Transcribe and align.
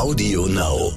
Audio 0.00 0.46
Now. 0.46 0.92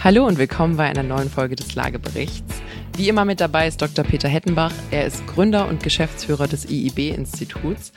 Hallo 0.00 0.26
und 0.26 0.36
willkommen 0.36 0.76
bei 0.76 0.84
einer 0.84 1.02
neuen 1.02 1.30
Folge 1.30 1.56
des 1.56 1.74
Lageberichts. 1.74 2.60
Wie 2.98 3.08
immer 3.08 3.24
mit 3.24 3.40
dabei 3.40 3.68
ist 3.68 3.80
Dr. 3.80 4.04
Peter 4.04 4.28
Hettenbach. 4.28 4.74
Er 4.90 5.06
ist 5.06 5.26
Gründer 5.26 5.66
und 5.66 5.82
Geschäftsführer 5.82 6.46
des 6.46 6.68
IIB-Instituts. 6.68 7.94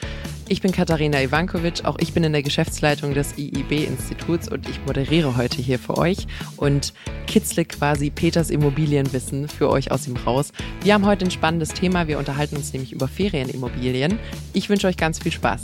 Ich 0.48 0.62
bin 0.62 0.72
Katharina 0.72 1.22
Ivankovic, 1.22 1.84
auch 1.84 1.98
ich 2.00 2.14
bin 2.14 2.24
in 2.24 2.32
der 2.32 2.44
Geschäftsleitung 2.44 3.14
des 3.14 3.38
IIB-Instituts 3.38 4.48
und 4.48 4.70
ich 4.70 4.80
moderiere 4.86 5.36
heute 5.36 5.62
hier 5.62 5.78
für 5.78 5.98
euch 5.98 6.28
und 6.56 6.94
kitzle 7.28 7.66
quasi 7.66 8.10
Peters 8.10 8.50
Immobilienwissen 8.50 9.50
für 9.50 9.70
euch 9.70 9.92
aus 9.92 10.08
ihm 10.08 10.16
raus. 10.16 10.54
Wir 10.82 10.94
haben 10.94 11.06
heute 11.06 11.26
ein 11.26 11.32
spannendes 11.32 11.74
Thema, 11.74 12.08
wir 12.08 12.20
unterhalten 12.20 12.56
uns 12.56 12.72
nämlich 12.72 12.94
über 12.94 13.10
Ferienimmobilien. 13.10 14.18
Ich 14.54 14.70
wünsche 14.70 14.88
euch 14.88 14.96
ganz 14.96 15.20
viel 15.20 15.34
Spaß. 15.34 15.64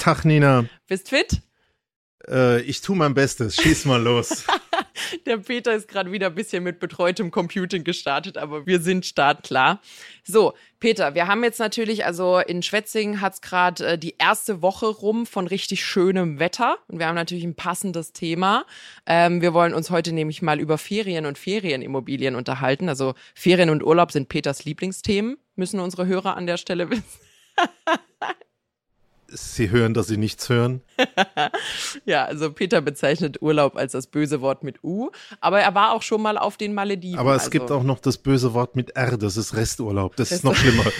Tag, 0.00 0.24
Nina. 0.24 0.64
bist 0.88 1.10
fit? 1.10 1.42
Äh, 2.26 2.62
ich 2.62 2.80
tu 2.80 2.94
mein 2.94 3.12
Bestes. 3.12 3.56
Schieß 3.56 3.84
mal 3.84 4.02
los. 4.02 4.44
Der 5.26 5.36
Peter 5.38 5.74
ist 5.74 5.88
gerade 5.88 6.10
wieder 6.10 6.28
ein 6.28 6.34
bisschen 6.34 6.64
mit 6.64 6.80
betreutem 6.80 7.30
Computing 7.30 7.84
gestartet, 7.84 8.38
aber 8.38 8.66
wir 8.66 8.80
sind 8.80 9.04
startklar. 9.04 9.80
So, 10.24 10.54
Peter, 10.78 11.14
wir 11.14 11.26
haben 11.26 11.44
jetzt 11.44 11.58
natürlich, 11.58 12.06
also 12.06 12.38
in 12.38 12.62
Schwetzingen 12.62 13.20
hat's 13.20 13.42
gerade 13.42 13.86
äh, 13.86 13.98
die 13.98 14.14
erste 14.18 14.62
Woche 14.62 14.86
rum 14.86 15.26
von 15.26 15.46
richtig 15.46 15.84
schönem 15.84 16.38
Wetter 16.38 16.78
und 16.88 16.98
wir 16.98 17.06
haben 17.06 17.14
natürlich 17.14 17.44
ein 17.44 17.54
passendes 17.54 18.12
Thema. 18.14 18.64
Ähm, 19.04 19.42
wir 19.42 19.52
wollen 19.52 19.74
uns 19.74 19.90
heute 19.90 20.12
nämlich 20.12 20.40
mal 20.40 20.60
über 20.60 20.78
Ferien 20.78 21.26
und 21.26 21.36
Ferienimmobilien 21.36 22.36
unterhalten. 22.36 22.88
Also 22.88 23.14
Ferien 23.34 23.68
und 23.68 23.82
Urlaub 23.82 24.12
sind 24.12 24.30
Peters 24.30 24.64
Lieblingsthemen, 24.64 25.36
müssen 25.56 25.78
unsere 25.78 26.06
Hörer 26.06 26.36
an 26.36 26.46
der 26.46 26.56
Stelle 26.56 26.88
wissen. 26.88 27.04
Sie 29.32 29.70
hören, 29.70 29.94
dass 29.94 30.06
Sie 30.08 30.16
nichts 30.16 30.48
hören. 30.48 30.82
Ja, 32.04 32.24
also 32.24 32.52
Peter 32.52 32.80
bezeichnet 32.80 33.42
Urlaub 33.42 33.76
als 33.76 33.92
das 33.92 34.06
böse 34.06 34.40
Wort 34.40 34.62
mit 34.62 34.82
U, 34.84 35.10
aber 35.40 35.60
er 35.60 35.74
war 35.74 35.92
auch 35.92 36.02
schon 36.02 36.22
mal 36.22 36.38
auf 36.38 36.56
den 36.56 36.74
Malediven. 36.74 37.18
Aber 37.18 37.34
es 37.34 37.42
also. 37.42 37.50
gibt 37.50 37.70
auch 37.70 37.82
noch 37.82 37.98
das 37.98 38.18
böse 38.18 38.54
Wort 38.54 38.76
mit 38.76 38.96
R, 38.96 39.16
das 39.16 39.36
ist 39.36 39.54
Resturlaub. 39.54 40.16
Das 40.16 40.30
ist 40.32 40.44
noch 40.44 40.54
schlimmer. 40.54 40.84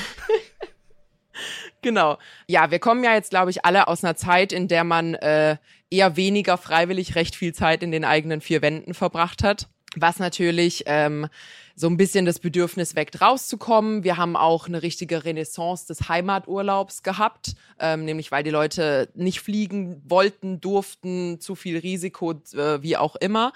Genau. 1.82 2.18
Ja, 2.46 2.70
wir 2.70 2.78
kommen 2.78 3.02
ja 3.04 3.14
jetzt, 3.14 3.30
glaube 3.30 3.50
ich, 3.50 3.64
alle 3.64 3.88
aus 3.88 4.04
einer 4.04 4.14
Zeit, 4.14 4.52
in 4.52 4.68
der 4.68 4.84
man 4.84 5.14
äh, 5.14 5.56
eher 5.90 6.16
weniger 6.16 6.58
freiwillig 6.58 7.14
recht 7.14 7.34
viel 7.34 7.54
Zeit 7.54 7.82
in 7.82 7.90
den 7.90 8.04
eigenen 8.04 8.40
vier 8.40 8.62
Wänden 8.62 8.94
verbracht 8.94 9.42
hat. 9.42 9.68
Was 9.96 10.18
natürlich 10.18 10.84
ähm, 10.86 11.26
so 11.74 11.86
ein 11.88 11.96
bisschen 11.96 12.26
das 12.26 12.38
Bedürfnis 12.38 12.94
weckt, 12.94 13.20
rauszukommen. 13.20 14.04
Wir 14.04 14.16
haben 14.16 14.36
auch 14.36 14.66
eine 14.66 14.82
richtige 14.82 15.24
Renaissance 15.24 15.86
des 15.86 16.08
Heimaturlaubs 16.08 17.02
gehabt, 17.02 17.54
ähm, 17.78 18.04
nämlich 18.04 18.30
weil 18.30 18.42
die 18.42 18.50
Leute 18.50 19.08
nicht 19.14 19.40
fliegen 19.40 20.02
wollten, 20.08 20.60
durften, 20.60 21.40
zu 21.40 21.54
viel 21.54 21.78
Risiko, 21.78 22.32
äh, 22.52 22.82
wie 22.82 22.96
auch 22.96 23.16
immer. 23.16 23.52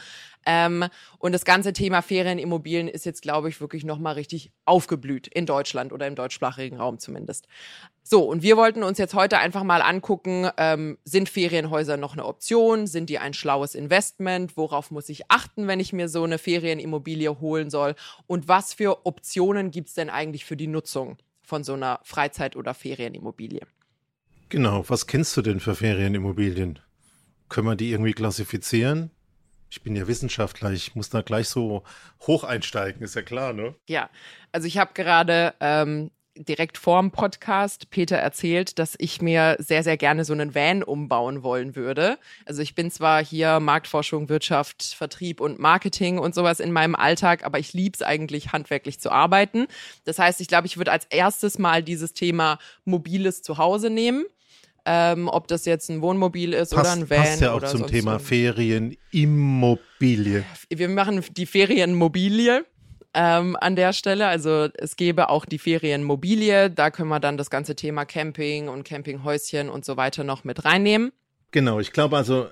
Ähm, 0.47 0.85
und 1.19 1.33
das 1.33 1.45
ganze 1.45 1.73
Thema 1.73 2.03
Ferienimmobilien 2.03 2.89
ist 2.89 3.05
jetzt, 3.07 3.23
glaube 3.23 3.49
ich, 3.49 3.61
wirklich 3.61 3.85
nochmal 3.85 4.15
richtig 4.15 4.53
aufgeblüht 4.65 5.27
in 5.27 5.47
Deutschland 5.47 5.93
oder 5.93 6.07
im 6.07 6.15
deutschsprachigen 6.15 6.77
Raum 6.77 6.99
zumindest. 6.99 7.47
So, 8.03 8.23
und 8.25 8.43
wir 8.43 8.57
wollten 8.57 8.83
uns 8.83 8.99
jetzt 8.99 9.15
heute 9.15 9.39
einfach 9.39 9.63
mal 9.65 9.81
angucken, 9.81 10.51
ähm, 10.59 10.99
sind 11.05 11.29
Ferienhäuser 11.29 11.97
noch 11.97 12.13
eine 12.13 12.27
Option? 12.27 12.87
Sind 12.87 13.09
die 13.09 13.19
ein 13.19 13.33
schlaues 13.33 13.75
Investment? 13.75 14.57
Worauf 14.57 14.91
muss 14.91 15.09
ich 15.09 15.31
achten, 15.31 15.67
wenn 15.67 15.81
ich 15.81 15.93
mir 15.93 16.09
so 16.09 16.23
eine 16.23 16.39
Ferienimmobilie 16.39 17.41
holen 17.41 17.71
soll? 17.71 17.95
Und 18.27 18.47
was 18.47 18.75
für 18.75 19.07
Optionen 19.07 19.71
gibt's 19.71 19.95
denn 19.95 20.11
eigentlich 20.11 20.45
für 20.45 20.57
die 20.57 20.67
Nutzung 20.67 21.17
von 21.43 21.65
so 21.65 21.73
einer 21.73 22.01
Freizeit- 22.03 22.57
oder 22.57 22.75
Ferienimmobilie? 22.75 23.63
Genau. 24.51 24.85
Was 24.89 25.07
kennst 25.07 25.37
du 25.37 25.43
denn 25.43 25.61
für 25.61 25.75
Ferienimmobilien? 25.75 26.79
Können 27.49 27.69
wir 27.69 27.77
die 27.77 27.91
irgendwie 27.91 28.13
klassifizieren? 28.13 29.11
Ich 29.75 29.83
bin 29.83 29.97
ja 29.97 30.07
Wissenschaftler, 30.07 30.71
ich 30.71 30.95
muss 30.95 31.11
da 31.11 31.21
gleich 31.21 31.49
so 31.49 31.83
hoch 32.29 32.45
einsteigen, 32.45 33.03
ist 33.03 33.17
ja 33.17 33.23
klar, 33.23 33.53
ne? 33.53 33.75
Ja, 33.89 34.09
also 34.53 34.69
ich 34.69 34.79
habe 34.79 34.93
gerade 34.95 35.53
ähm, 35.59 36.13
direkt 36.37 36.79
vorm 36.79 37.11
Podcast 37.11 37.91
Peter 37.91 38.17
erzählt, 38.17 38.79
dass 38.79 38.95
ich 38.99 39.21
mir 39.21 39.57
sehr, 39.59 39.83
sehr 39.83 39.97
gerne 39.97 40.25
so 40.25 40.33
einen 40.33 40.55
Van 40.55 40.85
umbauen 40.85 41.43
wollen 41.43 41.75
würde. 41.75 42.21
Also 42.47 42.63
ich 42.63 42.77
bin 42.77 42.93
zwar 42.93 43.25
hier 43.25 43.59
Marktforschung, 43.59 44.29
Wirtschaft, 44.29 44.95
Vertrieb 44.97 45.41
und 45.41 45.59
Marketing 45.59 46.19
und 46.19 46.37
sowas 46.37 46.61
in 46.61 46.71
meinem 46.71 46.95
Alltag, 46.95 47.45
aber 47.45 47.59
ich 47.59 47.73
lieb's 47.73 48.01
eigentlich 48.01 48.53
handwerklich 48.53 49.01
zu 49.01 49.11
arbeiten. 49.11 49.67
Das 50.05 50.21
heißt, 50.21 50.41
ich 50.41 50.47
glaube, 50.47 50.69
ich 50.69 50.77
würde 50.77 50.93
als 50.93 51.07
erstes 51.07 51.59
mal 51.59 51.83
dieses 51.83 52.13
Thema 52.13 52.61
mobiles 52.85 53.43
Zuhause 53.43 53.91
nehmen. 53.91 54.25
Ähm, 54.87 55.29
ob 55.29 55.49
das 55.49 55.65
jetzt 55.65 55.89
ein 55.89 56.03
Wohnmobil 56.03 56.53
ist 56.53 56.75
oder 56.75 56.93
ein 56.93 57.07
Passt, 57.07 57.11
Van 57.11 57.19
passt 57.19 57.41
ja 57.41 57.53
auch 57.53 57.63
zum 57.63 57.87
Thema 57.87 58.19
so. 58.19 58.27
Ferienimmobilie. 58.27 60.45
Wir 60.69 60.89
machen 60.91 61.25
die 61.37 61.47
Ferienmobilie 61.47 62.67
ähm, 63.15 63.57
an 63.61 63.77
der 63.77 63.95
Stelle. 63.95 64.27
Also 64.27 64.69
es 64.77 64.97
gäbe 64.97 65.31
auch 65.31 65.47
die 65.47 65.59
Ferienmobilie. 65.59 66.71
Da 66.71 66.91
können 66.91 67.09
wir 67.09 67.21
dann 67.21 67.39
das 67.39 67.49
ganze 67.49 67.77
Thema 67.77 68.05
Camping 68.05 68.69
und 68.69 68.85
Campinghäuschen 68.85 69.71
und 69.71 69.87
so 69.87 69.97
weiter 69.97 70.25
noch 70.25 70.45
mit 70.45 70.67
reinnehmen. 70.67 71.13
Genau, 71.51 71.81
ich 71.81 71.93
glaube 71.93 72.17
also, 72.17 72.49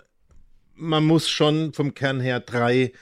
man 0.75 1.05
muss 1.05 1.29
schon 1.29 1.75
vom 1.75 1.93
Kern 1.93 2.21
her 2.21 2.41
drei 2.41 2.93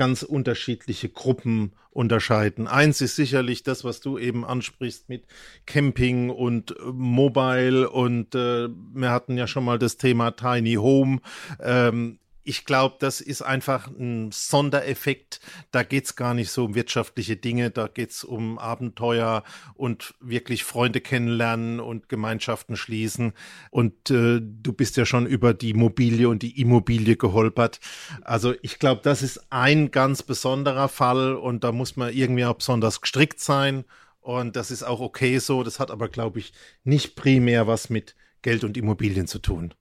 ganz 0.00 0.22
unterschiedliche 0.22 1.10
Gruppen 1.10 1.72
unterscheiden. 1.90 2.66
Eins 2.66 3.02
ist 3.02 3.16
sicherlich 3.16 3.64
das, 3.64 3.84
was 3.84 4.00
du 4.00 4.16
eben 4.16 4.46
ansprichst 4.46 5.10
mit 5.10 5.26
Camping 5.66 6.30
und 6.30 6.70
äh, 6.70 6.84
Mobile 6.90 7.90
und 7.90 8.34
äh, 8.34 8.70
wir 8.70 9.10
hatten 9.10 9.36
ja 9.36 9.46
schon 9.46 9.62
mal 9.62 9.78
das 9.78 9.98
Thema 9.98 10.30
Tiny 10.30 10.76
Home. 10.76 11.20
Ähm, 11.62 12.18
ich 12.42 12.64
glaube, 12.64 12.96
das 12.98 13.20
ist 13.20 13.42
einfach 13.42 13.88
ein 13.88 14.30
Sondereffekt. 14.32 15.40
Da 15.70 15.82
geht's 15.82 16.16
gar 16.16 16.34
nicht 16.34 16.50
so 16.50 16.64
um 16.64 16.74
wirtschaftliche 16.74 17.36
Dinge, 17.36 17.70
da 17.70 17.86
geht's 17.86 18.24
um 18.24 18.58
Abenteuer 18.58 19.44
und 19.74 20.14
wirklich 20.20 20.64
Freunde 20.64 21.00
kennenlernen 21.00 21.80
und 21.80 22.08
Gemeinschaften 22.08 22.76
schließen. 22.76 23.34
Und 23.70 24.10
äh, 24.10 24.40
du 24.40 24.72
bist 24.72 24.96
ja 24.96 25.04
schon 25.04 25.26
über 25.26 25.52
die 25.54 25.74
Mobilie 25.74 26.28
und 26.28 26.42
die 26.42 26.60
Immobilie 26.60 27.16
geholpert. 27.16 27.80
Also 28.22 28.54
ich 28.62 28.78
glaube, 28.78 29.02
das 29.04 29.22
ist 29.22 29.46
ein 29.50 29.90
ganz 29.90 30.22
besonderer 30.22 30.88
Fall 30.88 31.34
und 31.34 31.62
da 31.64 31.72
muss 31.72 31.96
man 31.96 32.12
irgendwie 32.12 32.44
auch 32.44 32.54
besonders 32.54 33.00
gestrickt 33.00 33.40
sein. 33.40 33.84
Und 34.20 34.56
das 34.56 34.70
ist 34.70 34.82
auch 34.82 35.00
okay 35.00 35.38
so. 35.38 35.62
Das 35.62 35.80
hat 35.80 35.90
aber, 35.90 36.08
glaube 36.08 36.38
ich, 36.38 36.52
nicht 36.84 37.16
primär 37.16 37.66
was 37.66 37.90
mit 37.90 38.14
Geld 38.42 38.64
und 38.64 38.76
Immobilien 38.76 39.26
zu 39.26 39.38
tun. 39.38 39.74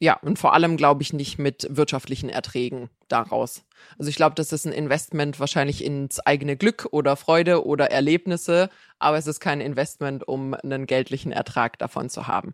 Ja, 0.00 0.16
und 0.22 0.38
vor 0.38 0.54
allem 0.54 0.76
glaube 0.76 1.02
ich 1.02 1.12
nicht 1.12 1.38
mit 1.38 1.66
wirtschaftlichen 1.70 2.28
Erträgen 2.28 2.88
daraus. 3.08 3.64
Also 3.98 4.10
ich 4.10 4.16
glaube, 4.16 4.34
das 4.36 4.52
ist 4.52 4.64
ein 4.64 4.72
Investment 4.72 5.40
wahrscheinlich 5.40 5.84
ins 5.84 6.20
eigene 6.20 6.56
Glück 6.56 6.88
oder 6.92 7.16
Freude 7.16 7.66
oder 7.66 7.90
Erlebnisse, 7.90 8.70
aber 9.00 9.18
es 9.18 9.26
ist 9.26 9.40
kein 9.40 9.60
Investment, 9.60 10.26
um 10.26 10.54
einen 10.54 10.86
geldlichen 10.86 11.32
Ertrag 11.32 11.78
davon 11.78 12.10
zu 12.10 12.28
haben. 12.28 12.52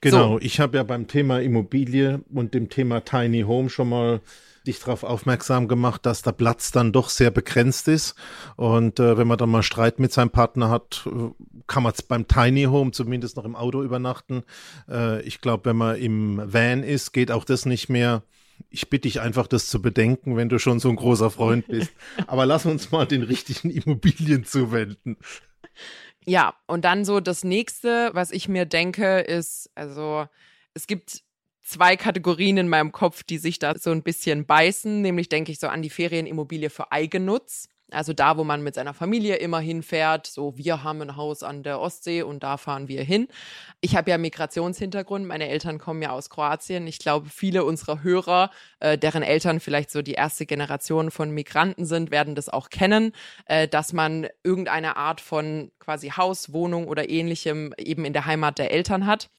Genau, 0.00 0.38
ich 0.38 0.60
habe 0.60 0.78
ja 0.78 0.82
beim 0.82 1.08
Thema 1.08 1.40
Immobilie 1.40 2.20
und 2.32 2.54
dem 2.54 2.70
Thema 2.70 3.04
Tiny 3.04 3.42
Home 3.42 3.68
schon 3.68 3.88
mal 3.88 4.20
dich 4.66 4.80
darauf 4.80 5.04
aufmerksam 5.04 5.68
gemacht, 5.68 6.04
dass 6.06 6.22
der 6.22 6.32
Platz 6.32 6.70
dann 6.70 6.92
doch 6.92 7.08
sehr 7.08 7.30
begrenzt 7.30 7.88
ist. 7.88 8.14
Und 8.56 9.00
äh, 9.00 9.16
wenn 9.16 9.26
man 9.26 9.38
dann 9.38 9.50
mal 9.50 9.62
Streit 9.62 9.98
mit 9.98 10.12
seinem 10.12 10.30
Partner 10.30 10.70
hat, 10.70 11.06
äh, 11.06 11.30
kann 11.66 11.82
man 11.82 11.92
beim 12.08 12.28
Tiny 12.28 12.64
Home 12.64 12.92
zumindest 12.92 13.36
noch 13.36 13.44
im 13.44 13.56
Auto 13.56 13.82
übernachten. 13.82 14.42
Äh, 14.88 15.22
ich 15.22 15.40
glaube, 15.40 15.70
wenn 15.70 15.76
man 15.76 15.96
im 15.96 16.40
Van 16.52 16.82
ist, 16.82 17.12
geht 17.12 17.30
auch 17.30 17.44
das 17.44 17.66
nicht 17.66 17.88
mehr. 17.88 18.22
Ich 18.68 18.90
bitte 18.90 19.02
dich 19.02 19.20
einfach, 19.20 19.46
das 19.46 19.68
zu 19.68 19.80
bedenken, 19.80 20.36
wenn 20.36 20.50
du 20.50 20.58
schon 20.58 20.80
so 20.80 20.90
ein 20.90 20.96
großer 20.96 21.30
Freund 21.30 21.66
bist. 21.66 21.92
Aber 22.26 22.44
lass 22.44 22.66
uns 22.66 22.90
mal 22.90 23.06
den 23.06 23.22
richtigen 23.22 23.70
Immobilien 23.70 24.44
zuwenden. 24.44 25.16
Ja, 26.26 26.54
und 26.66 26.84
dann 26.84 27.06
so 27.06 27.20
das 27.20 27.44
nächste, 27.44 28.10
was 28.12 28.30
ich 28.30 28.46
mir 28.46 28.66
denke, 28.66 29.20
ist, 29.20 29.70
also 29.74 30.26
es 30.74 30.86
gibt 30.86 31.22
zwei 31.70 31.96
Kategorien 31.96 32.56
in 32.56 32.68
meinem 32.68 32.92
Kopf, 32.92 33.22
die 33.22 33.38
sich 33.38 33.58
da 33.58 33.74
so 33.78 33.90
ein 33.90 34.02
bisschen 34.02 34.44
beißen. 34.44 35.00
Nämlich 35.00 35.28
denke 35.28 35.52
ich 35.52 35.60
so 35.60 35.68
an 35.68 35.82
die 35.82 35.90
Ferienimmobilie 35.90 36.68
für 36.70 36.90
Eigennutz. 36.92 37.68
Also 37.92 38.12
da, 38.12 38.36
wo 38.36 38.44
man 38.44 38.62
mit 38.62 38.74
seiner 38.74 38.94
Familie 38.94 39.36
immer 39.36 39.60
hinfährt. 39.60 40.26
So, 40.26 40.56
wir 40.56 40.82
haben 40.82 41.02
ein 41.02 41.16
Haus 41.16 41.42
an 41.42 41.62
der 41.62 41.80
Ostsee 41.80 42.22
und 42.22 42.42
da 42.42 42.56
fahren 42.56 42.88
wir 42.88 43.02
hin. 43.02 43.28
Ich 43.80 43.96
habe 43.96 44.10
ja 44.10 44.18
Migrationshintergrund. 44.18 45.26
Meine 45.26 45.48
Eltern 45.48 45.78
kommen 45.78 46.02
ja 46.02 46.10
aus 46.10 46.30
Kroatien. 46.30 46.86
Ich 46.86 46.98
glaube, 46.98 47.28
viele 47.28 47.64
unserer 47.64 48.02
Hörer, 48.02 48.50
äh, 48.80 48.98
deren 48.98 49.22
Eltern 49.22 49.60
vielleicht 49.60 49.90
so 49.90 50.02
die 50.02 50.12
erste 50.12 50.46
Generation 50.46 51.10
von 51.10 51.30
Migranten 51.30 51.84
sind, 51.84 52.10
werden 52.10 52.34
das 52.34 52.48
auch 52.48 52.70
kennen, 52.70 53.12
äh, 53.46 53.68
dass 53.68 53.92
man 53.92 54.28
irgendeine 54.42 54.96
Art 54.96 55.20
von 55.20 55.70
quasi 55.78 56.10
Haus, 56.10 56.52
Wohnung 56.52 56.88
oder 56.88 57.08
ähnlichem 57.08 57.74
eben 57.78 58.04
in 58.04 58.12
der 58.12 58.26
Heimat 58.26 58.58
der 58.58 58.70
Eltern 58.70 59.06
hat. 59.06 59.30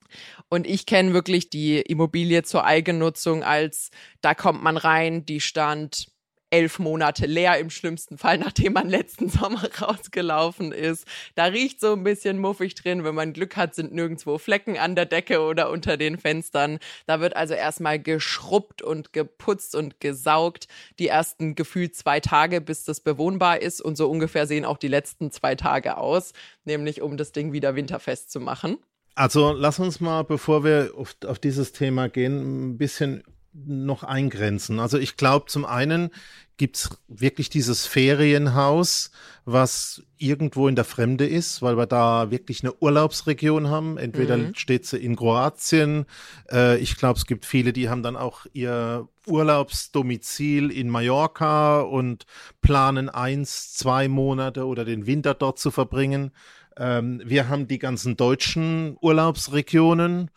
Und 0.50 0.68
ich 0.68 0.86
kenne 0.86 1.14
wirklich 1.14 1.50
die 1.50 1.80
Immobilie 1.80 2.44
zur 2.44 2.66
Eigennutzung 2.66 3.44
als, 3.44 3.92
da 4.22 4.34
kommt 4.34 4.62
man 4.64 4.78
rein, 4.78 5.26
die 5.26 5.40
stand 5.40 6.12
elf 6.52 6.80
Monate 6.80 7.26
leer 7.26 7.58
im 7.58 7.70
schlimmsten 7.70 8.18
Fall, 8.18 8.38
nachdem 8.38 8.74
man 8.74 8.90
letzten 8.90 9.30
Sommer 9.30 9.64
rausgelaufen 9.82 10.72
ist. 10.72 11.08
Da 11.36 11.46
riecht 11.46 11.80
so 11.80 11.94
ein 11.94 12.04
bisschen 12.04 12.40
muffig 12.40 12.76
drin. 12.76 13.04
Wenn 13.04 13.16
man 13.16 13.34
Glück 13.34 13.56
hat, 13.56 13.74
sind 13.74 13.94
nirgendwo 13.94 14.38
Flecken 14.38 14.78
an 14.78 14.96
der 14.96 15.06
Decke 15.06 15.42
oder 15.42 15.72
unter 15.72 15.98
den 15.98 16.20
Fenstern. 16.20 16.80
Da 17.08 17.20
wird 17.20 17.36
also 17.36 17.54
erstmal 17.54 18.00
geschrubbt 18.00 18.82
und 18.82 19.14
geputzt 19.14 19.76
und 19.76 20.00
gesaugt. 20.00 20.68
Die 21.00 21.08
ersten 21.08 21.56
gefühlt 21.56 21.96
zwei 21.96 22.20
Tage, 22.20 22.62
bis 22.62 22.84
das 22.84 23.00
bewohnbar 23.00 23.62
ist. 23.62 23.82
Und 23.82 23.96
so 23.96 24.10
ungefähr 24.10 24.46
sehen 24.46 24.66
auch 24.66 24.78
die 24.78 24.90
letzten 24.90 25.32
zwei 25.32 25.56
Tage 25.56 25.98
aus, 25.98 26.34
nämlich 26.66 27.02
um 27.02 27.18
das 27.18 27.32
Ding 27.32 27.54
wieder 27.54 27.76
winterfest 27.76 28.32
zu 28.32 28.40
machen. 28.40 28.78
Also 29.16 29.52
lass 29.52 29.80
uns 29.80 30.00
mal, 30.00 30.24
bevor 30.24 30.64
wir 30.64 30.92
auf, 30.96 31.16
auf 31.26 31.40
dieses 31.40 31.74
Thema 31.74 32.08
gehen, 32.10 32.72
ein 32.72 32.78
bisschen 32.78 33.24
noch 33.54 34.04
eingrenzen. 34.04 34.80
Also 34.80 34.98
ich 34.98 35.18
glaube, 35.18 35.48
zum 35.48 35.66
einen 35.66 36.12
gibt's 36.58 36.90
wirklich 37.08 37.50
dieses 37.50 37.88
Ferienhaus, 37.88 39.10
was 39.46 40.04
irgendwo 40.18 40.68
in 40.68 40.76
der 40.76 40.86
Fremde 40.86 41.26
ist, 41.26 41.62
weil 41.62 41.76
wir 41.76 41.88
da 41.88 42.30
wirklich 42.30 42.64
eine 42.64 42.74
Urlaubsregion 42.74 43.70
haben. 43.70 43.98
Entweder 43.98 44.38
mhm. 44.38 44.54
steht 44.56 44.86
sie 44.86 44.98
in 44.98 45.16
Kroatien. 45.16 46.06
Äh, 46.52 46.78
ich 46.78 46.98
glaube, 46.98 47.18
es 47.18 47.26
gibt 47.26 47.46
viele, 47.46 47.74
die 47.74 47.90
haben 47.90 48.04
dann 48.04 48.16
auch 48.16 48.46
ihr 48.54 49.08
Urlaubsdomizil 49.26 50.72
in 50.72 50.90
Mallorca 50.90 51.82
und 51.82 52.26
planen 52.62 53.10
eins, 53.10 53.74
zwei 53.74 54.08
Monate 54.08 54.66
oder 54.66 54.86
den 54.86 55.08
Winter 55.08 55.34
dort 55.34 55.58
zu 55.58 55.72
verbringen. 55.72 56.32
Ähm, 56.78 57.22
wir 57.26 57.50
haben 57.50 57.68
die 57.68 57.80
ganzen 57.80 58.18
deutschen 58.18 58.98
Urlaubsregionen 59.02 60.30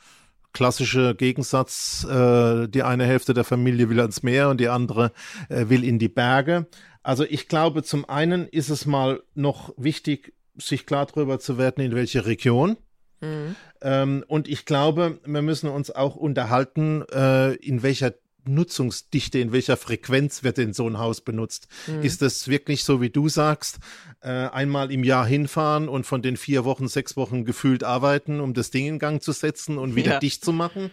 klassische 0.55 1.15
Gegensatz, 1.15 2.07
äh, 2.09 2.67
die 2.69 2.83
eine 2.83 3.05
Hälfte 3.05 3.35
der 3.35 3.45
Familie 3.45 3.91
will 3.91 4.01
ans 4.01 4.23
Meer 4.23 4.49
und 4.49 4.59
die 4.59 4.69
andere 4.69 5.13
äh, 5.51 5.69
will 5.69 5.85
in 5.85 5.99
die 5.99 6.09
Berge. 6.09 6.67
Also 7.03 7.25
ich 7.25 7.49
glaube, 7.49 7.83
zum 7.83 8.09
einen 8.09 8.49
ist 8.49 8.71
es 8.71 8.87
mal 8.87 9.23
noch 9.35 9.75
wichtig, 9.77 10.33
sich 10.57 10.87
klar 10.87 11.05
darüber 11.05 11.39
zu 11.39 11.59
werden, 11.59 11.85
in 11.85 11.95
welche 11.95 12.25
Region. 12.25 12.79
Mhm. 13.21 13.57
Ähm, 13.83 14.25
und 14.27 14.49
ich 14.49 14.65
glaube, 14.65 15.19
wir 15.27 15.43
müssen 15.43 15.69
uns 15.69 15.91
auch 15.91 16.17
unterhalten, 16.17 17.05
äh, 17.13 17.55
in 17.57 17.83
welcher 17.83 18.15
Nutzungsdichte, 18.47 19.39
in 19.39 19.53
welcher 19.53 19.77
Frequenz 19.77 20.43
wird 20.43 20.59
denn 20.59 20.73
so 20.73 20.89
ein 20.89 20.99
Haus 20.99 21.21
benutzt? 21.21 21.69
Mhm. 21.87 22.03
Ist 22.03 22.23
das 22.23 22.49
wirklich 22.49 22.85
so, 22.85 23.01
wie 23.01 23.11
du 23.11 23.29
sagst, 23.29 23.79
äh, 24.21 24.29
einmal 24.29 24.91
im 24.91 25.05
Jahr 25.05 25.27
hinfahren 25.27 25.89
und 25.89 26.05
von 26.07 26.23
den 26.23 26.37
vier 26.37 26.65
Wochen, 26.65 26.89
sechs 26.89 27.17
Wochen 27.17 27.45
gefühlt 27.45 27.85
arbeiten, 27.85 28.41
um 28.41 28.55
das 28.55 28.71
Ding 28.71 28.87
in 28.87 28.99
Gang 28.99 29.23
zu 29.23 29.33
setzen 29.33 29.79
und 29.79 29.97
wieder 29.97 30.13
ja. 30.13 30.19
dicht 30.19 30.45
zu 30.45 30.53
machen? 30.53 30.91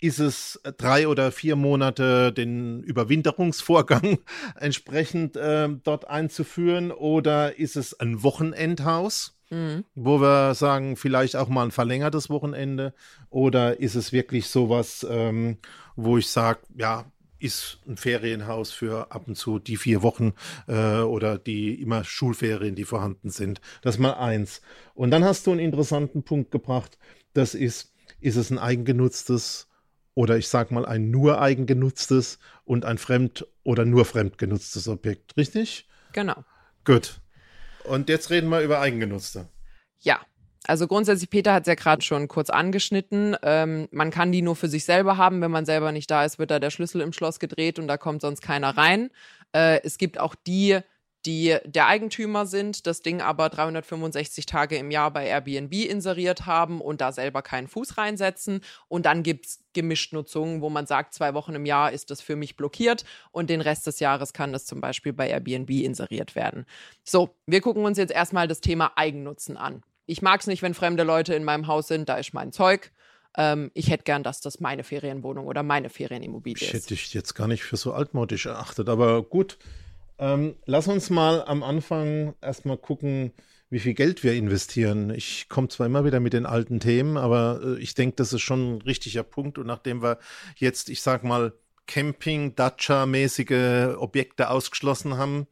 Ist 0.00 0.18
es 0.18 0.60
drei 0.78 1.08
oder 1.08 1.30
vier 1.32 1.56
Monate 1.56 2.32
den 2.32 2.82
Überwinterungsvorgang 2.82 4.18
entsprechend 4.60 5.36
äh, 5.36 5.68
dort 5.82 6.08
einzuführen 6.08 6.90
oder 6.90 7.58
ist 7.58 7.76
es 7.76 7.98
ein 7.98 8.22
Wochenendhaus? 8.22 9.34
Mhm. 9.50 9.84
Wo 9.94 10.20
wir 10.20 10.54
sagen, 10.54 10.96
vielleicht 10.96 11.36
auch 11.36 11.48
mal 11.48 11.64
ein 11.64 11.70
verlängertes 11.70 12.30
Wochenende 12.30 12.94
oder 13.30 13.78
ist 13.78 13.94
es 13.94 14.12
wirklich 14.12 14.46
sowas, 14.48 15.06
ähm, 15.08 15.58
wo 15.96 16.18
ich 16.18 16.28
sage, 16.28 16.60
ja, 16.76 17.10
ist 17.38 17.78
ein 17.86 17.96
Ferienhaus 17.96 18.70
für 18.70 19.12
ab 19.12 19.28
und 19.28 19.36
zu 19.36 19.58
die 19.58 19.76
vier 19.76 20.02
Wochen 20.02 20.32
äh, 20.66 21.00
oder 21.00 21.36
die 21.36 21.80
immer 21.80 22.02
Schulferien, 22.02 22.74
die 22.74 22.84
vorhanden 22.84 23.28
sind. 23.28 23.60
Das 23.82 23.96
ist 23.96 24.00
mal 24.00 24.14
eins. 24.14 24.62
Und 24.94 25.10
dann 25.10 25.24
hast 25.24 25.46
du 25.46 25.50
einen 25.50 25.60
interessanten 25.60 26.22
Punkt 26.22 26.50
gebracht. 26.50 26.98
Das 27.34 27.54
ist, 27.54 27.92
ist 28.20 28.36
es 28.36 28.50
ein 28.50 28.58
eigengenutztes 28.58 29.68
oder 30.14 30.38
ich 30.38 30.48
sag 30.48 30.70
mal 30.70 30.86
ein 30.86 31.10
nur 31.10 31.40
eigengenutztes 31.40 32.38
und 32.64 32.84
ein 32.84 32.98
fremd 32.98 33.46
oder 33.62 33.84
nur 33.84 34.04
fremdgenutztes 34.04 34.88
Objekt, 34.88 35.36
richtig? 35.36 35.88
Genau. 36.12 36.44
Gut. 36.84 37.20
Und 37.84 38.08
jetzt 38.08 38.30
reden 38.30 38.48
wir 38.48 38.60
über 38.60 38.80
Eigengenutzte. 38.80 39.48
Ja, 40.00 40.20
also 40.66 40.86
grundsätzlich, 40.86 41.28
Peter 41.28 41.52
hat 41.52 41.64
es 41.64 41.68
ja 41.68 41.74
gerade 41.74 42.02
schon 42.02 42.26
kurz 42.26 42.48
angeschnitten. 42.48 43.36
Ähm, 43.42 43.88
man 43.90 44.10
kann 44.10 44.32
die 44.32 44.42
nur 44.42 44.56
für 44.56 44.68
sich 44.68 44.84
selber 44.84 45.18
haben. 45.18 45.42
Wenn 45.42 45.50
man 45.50 45.66
selber 45.66 45.92
nicht 45.92 46.10
da 46.10 46.24
ist, 46.24 46.38
wird 46.38 46.50
da 46.50 46.58
der 46.58 46.70
Schlüssel 46.70 47.02
im 47.02 47.12
Schloss 47.12 47.38
gedreht 47.38 47.78
und 47.78 47.86
da 47.86 47.98
kommt 47.98 48.22
sonst 48.22 48.40
keiner 48.40 48.76
rein. 48.76 49.10
Äh, 49.52 49.82
es 49.84 49.98
gibt 49.98 50.18
auch 50.18 50.34
die, 50.34 50.80
die 51.26 51.56
der 51.64 51.86
Eigentümer 51.86 52.46
sind, 52.46 52.86
das 52.86 53.02
Ding 53.02 53.20
aber 53.20 53.50
365 53.50 54.46
Tage 54.46 54.76
im 54.76 54.90
Jahr 54.90 55.10
bei 55.10 55.26
Airbnb 55.26 55.72
inseriert 55.72 56.46
haben 56.46 56.80
und 56.80 57.00
da 57.00 57.12
selber 57.12 57.42
keinen 57.42 57.68
Fuß 57.68 57.98
reinsetzen. 57.98 58.60
Und 58.88 59.06
dann 59.06 59.22
gibt's 59.22 59.64
Gemischtnutzungen, 59.74 60.62
wo 60.62 60.70
man 60.70 60.86
sagt, 60.86 61.12
zwei 61.12 61.34
Wochen 61.34 61.54
im 61.54 61.66
Jahr 61.66 61.92
ist 61.92 62.10
das 62.10 62.22
für 62.22 62.36
mich 62.36 62.56
blockiert 62.56 63.04
und 63.32 63.50
den 63.50 63.60
Rest 63.60 63.86
des 63.86 64.00
Jahres 64.00 64.32
kann 64.32 64.52
das 64.52 64.64
zum 64.64 64.80
Beispiel 64.80 65.12
bei 65.12 65.28
Airbnb 65.28 65.70
inseriert 65.70 66.34
werden. 66.34 66.64
So, 67.04 67.36
wir 67.46 67.60
gucken 67.60 67.84
uns 67.84 67.98
jetzt 67.98 68.12
erstmal 68.12 68.48
das 68.48 68.60
Thema 68.60 68.92
Eigennutzen 68.96 69.58
an. 69.58 69.82
Ich 70.06 70.22
mag 70.22 70.40
es 70.40 70.46
nicht, 70.46 70.62
wenn 70.62 70.74
fremde 70.74 71.02
Leute 71.02 71.34
in 71.34 71.44
meinem 71.44 71.66
Haus 71.66 71.88
sind, 71.88 72.08
da 72.08 72.16
ist 72.16 72.34
mein 72.34 72.52
Zeug. 72.52 72.92
Ähm, 73.36 73.70
ich 73.74 73.90
hätte 73.90 74.04
gern, 74.04 74.22
dass 74.22 74.40
das 74.40 74.60
meine 74.60 74.84
Ferienwohnung 74.84 75.46
oder 75.46 75.62
meine 75.62 75.88
Ferienimmobilie 75.88 76.56
ist. 76.56 76.62
Ich 76.62 76.72
hätte 76.74 76.88
dich 76.88 77.14
jetzt 77.14 77.34
gar 77.34 77.48
nicht 77.48 77.64
für 77.64 77.76
so 77.76 77.92
altmodisch 77.92 78.46
erachtet, 78.46 78.88
aber 78.88 79.22
gut. 79.22 79.58
Ähm, 80.18 80.54
lass 80.66 80.86
uns 80.86 81.10
mal 81.10 81.42
am 81.44 81.62
Anfang 81.62 82.34
erstmal 82.40 82.76
gucken, 82.76 83.32
wie 83.70 83.80
viel 83.80 83.94
Geld 83.94 84.22
wir 84.22 84.34
investieren. 84.34 85.10
Ich 85.10 85.48
komme 85.48 85.68
zwar 85.68 85.86
immer 85.86 86.04
wieder 86.04 86.20
mit 86.20 86.32
den 86.32 86.46
alten 86.46 86.78
Themen, 86.78 87.16
aber 87.16 87.60
äh, 87.64 87.80
ich 87.80 87.94
denke, 87.94 88.16
das 88.16 88.32
ist 88.32 88.42
schon 88.42 88.76
ein 88.76 88.82
richtiger 88.82 89.24
Punkt. 89.24 89.58
Und 89.58 89.66
nachdem 89.66 90.02
wir 90.02 90.18
jetzt, 90.56 90.88
ich 90.88 91.02
sag 91.02 91.24
mal, 91.24 91.52
Camping, 91.86 92.54
Dacia-mäßige 92.54 93.96
Objekte 93.98 94.48
ausgeschlossen 94.48 95.16
haben, 95.18 95.46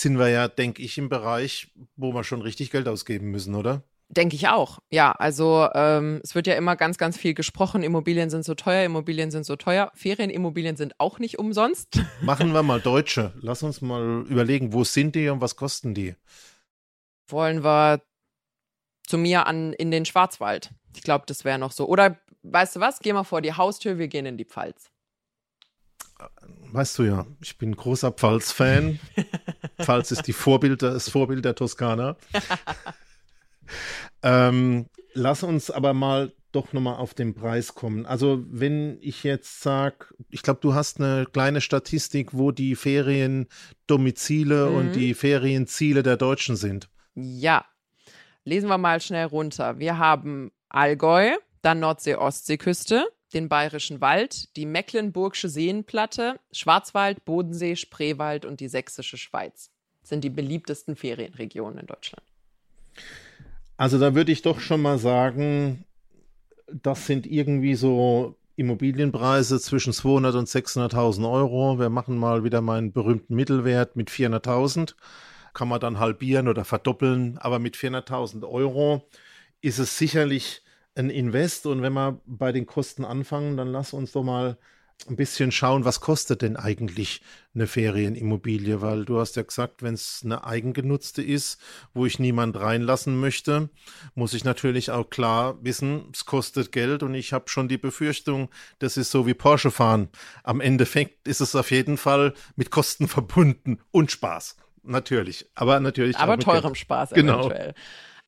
sind 0.00 0.18
wir 0.18 0.28
ja, 0.28 0.48
denke 0.48 0.82
ich, 0.82 0.98
im 0.98 1.08
Bereich, 1.08 1.72
wo 1.96 2.12
wir 2.12 2.24
schon 2.24 2.42
richtig 2.42 2.70
Geld 2.70 2.88
ausgeben 2.88 3.30
müssen, 3.30 3.54
oder? 3.54 3.82
Denke 4.08 4.36
ich 4.36 4.46
auch. 4.48 4.78
Ja, 4.90 5.12
also 5.12 5.68
ähm, 5.74 6.20
es 6.22 6.36
wird 6.36 6.46
ja 6.46 6.54
immer 6.54 6.76
ganz, 6.76 6.96
ganz 6.96 7.16
viel 7.16 7.34
gesprochen. 7.34 7.82
Immobilien 7.82 8.30
sind 8.30 8.44
so 8.44 8.54
teuer, 8.54 8.84
Immobilien 8.84 9.32
sind 9.32 9.44
so 9.44 9.56
teuer. 9.56 9.90
Ferienimmobilien 9.94 10.76
sind 10.76 10.94
auch 10.98 11.18
nicht 11.18 11.38
umsonst. 11.38 12.00
Machen 12.22 12.52
wir 12.52 12.62
mal 12.62 12.80
Deutsche. 12.80 13.32
Lass 13.40 13.64
uns 13.64 13.80
mal 13.80 14.24
überlegen, 14.28 14.72
wo 14.72 14.84
sind 14.84 15.16
die 15.16 15.28
und 15.28 15.40
was 15.40 15.56
kosten 15.56 15.92
die? 15.92 16.14
Wollen 17.26 17.64
wir 17.64 18.00
zu 19.08 19.18
mir 19.18 19.46
an 19.46 19.72
in 19.72 19.90
den 19.90 20.04
Schwarzwald? 20.04 20.70
Ich 20.94 21.02
glaube, 21.02 21.24
das 21.26 21.44
wäre 21.44 21.58
noch 21.58 21.72
so. 21.72 21.88
Oder 21.88 22.16
weißt 22.44 22.76
du 22.76 22.80
was? 22.80 23.00
Geh 23.00 23.12
mal 23.12 23.24
vor 23.24 23.42
die 23.42 23.54
Haustür, 23.54 23.98
wir 23.98 24.06
gehen 24.06 24.26
in 24.26 24.36
die 24.36 24.44
Pfalz. 24.44 24.90
Weißt 26.72 26.98
du 26.98 27.04
ja, 27.04 27.26
ich 27.40 27.58
bin 27.58 27.74
großer 27.74 28.10
Pfalz-Fan. 28.10 28.98
Pfalz 29.80 30.10
ist 30.10 30.26
die 30.26 30.32
Vorbild, 30.32 30.82
das 30.82 31.08
Vorbild 31.08 31.44
der 31.44 31.54
Toskana. 31.54 32.16
ähm, 34.22 34.86
lass 35.14 35.42
uns 35.42 35.70
aber 35.70 35.94
mal 35.94 36.32
doch 36.52 36.72
nochmal 36.72 36.96
auf 36.96 37.12
den 37.12 37.34
Preis 37.34 37.74
kommen. 37.74 38.06
Also 38.06 38.42
wenn 38.48 38.98
ich 39.00 39.24
jetzt 39.24 39.60
sage, 39.60 40.06
ich 40.30 40.42
glaube, 40.42 40.60
du 40.62 40.74
hast 40.74 41.00
eine 41.00 41.26
kleine 41.26 41.60
Statistik, 41.60 42.30
wo 42.32 42.50
die 42.50 42.76
Feriendomizile 42.76 44.70
mhm. 44.70 44.76
und 44.76 44.92
die 44.92 45.14
Ferienziele 45.14 46.02
der 46.02 46.16
Deutschen 46.16 46.56
sind. 46.56 46.88
Ja, 47.14 47.66
lesen 48.44 48.68
wir 48.68 48.78
mal 48.78 49.00
schnell 49.00 49.26
runter. 49.26 49.78
Wir 49.78 49.98
haben 49.98 50.50
Allgäu, 50.68 51.36
dann 51.62 51.80
Nordsee-Ostseeküste, 51.80 53.06
den 53.36 53.48
Bayerischen 53.48 54.00
Wald, 54.00 54.56
die 54.56 54.66
Mecklenburgische 54.66 55.48
Seenplatte, 55.48 56.40
Schwarzwald, 56.52 57.24
Bodensee, 57.24 57.76
Spreewald 57.76 58.44
und 58.44 58.60
die 58.60 58.68
Sächsische 58.68 59.18
Schweiz. 59.18 59.70
Sind 60.02 60.24
die 60.24 60.30
beliebtesten 60.30 60.96
Ferienregionen 60.96 61.78
in 61.78 61.86
Deutschland. 61.86 62.24
Also 63.76 63.98
da 63.98 64.14
würde 64.14 64.32
ich 64.32 64.42
doch 64.42 64.58
schon 64.60 64.80
mal 64.80 64.98
sagen, 64.98 65.84
das 66.72 67.06
sind 67.06 67.26
irgendwie 67.26 67.74
so 67.74 68.36
Immobilienpreise 68.56 69.60
zwischen 69.60 69.92
200 69.92 70.34
und 70.34 70.48
600.000 70.48 71.30
Euro. 71.30 71.78
Wir 71.78 71.90
machen 71.90 72.16
mal 72.16 72.42
wieder 72.42 72.62
meinen 72.62 72.92
berühmten 72.92 73.34
Mittelwert 73.34 73.96
mit 73.96 74.10
400.000. 74.10 74.94
Kann 75.52 75.68
man 75.68 75.80
dann 75.80 75.98
halbieren 75.98 76.48
oder 76.48 76.64
verdoppeln. 76.64 77.36
Aber 77.38 77.58
mit 77.58 77.76
400.000 77.76 78.48
Euro 78.48 79.06
ist 79.60 79.78
es 79.78 79.98
sicherlich 79.98 80.62
ein 80.96 81.10
Invest 81.10 81.66
und 81.66 81.82
wenn 81.82 81.92
wir 81.92 82.20
bei 82.26 82.52
den 82.52 82.66
Kosten 82.66 83.04
anfangen, 83.04 83.56
dann 83.56 83.68
lass 83.68 83.92
uns 83.92 84.12
doch 84.12 84.22
mal 84.22 84.56
ein 85.08 85.16
bisschen 85.16 85.52
schauen, 85.52 85.84
was 85.84 86.00
kostet 86.00 86.42
denn 86.42 86.56
eigentlich 86.56 87.20
eine 87.54 87.66
Ferienimmobilie, 87.66 88.80
weil 88.80 89.04
du 89.04 89.20
hast 89.20 89.36
ja 89.36 89.42
gesagt, 89.42 89.82
wenn 89.82 89.94
es 89.94 90.22
eine 90.24 90.44
eigengenutzte 90.44 91.22
ist, 91.22 91.60
wo 91.94 92.06
ich 92.06 92.18
niemand 92.18 92.58
reinlassen 92.58 93.20
möchte, 93.20 93.68
muss 94.14 94.34
ich 94.34 94.44
natürlich 94.44 94.90
auch 94.90 95.08
klar 95.10 95.58
wissen, 95.62 96.06
es 96.12 96.24
kostet 96.24 96.72
Geld 96.72 97.02
und 97.02 97.14
ich 97.14 97.32
habe 97.32 97.48
schon 97.48 97.68
die 97.68 97.78
Befürchtung, 97.78 98.48
das 98.78 98.96
ist 98.96 99.10
so 99.10 99.26
wie 99.26 99.34
Porsche 99.34 99.70
fahren. 99.70 100.08
Am 100.42 100.60
Endeffekt 100.60 101.28
ist 101.28 101.40
es 101.40 101.54
auf 101.54 101.70
jeden 101.70 101.98
Fall 101.98 102.32
mit 102.56 102.70
Kosten 102.70 103.06
verbunden 103.06 103.80
und 103.90 104.10
Spaß. 104.10 104.56
Natürlich, 104.82 105.46
aber 105.54 105.78
natürlich. 105.80 106.16
Aber 106.16 106.38
teurem 106.38 106.72
Geld. 106.72 106.78
Spaß 106.78 107.10
genau. 107.10 107.50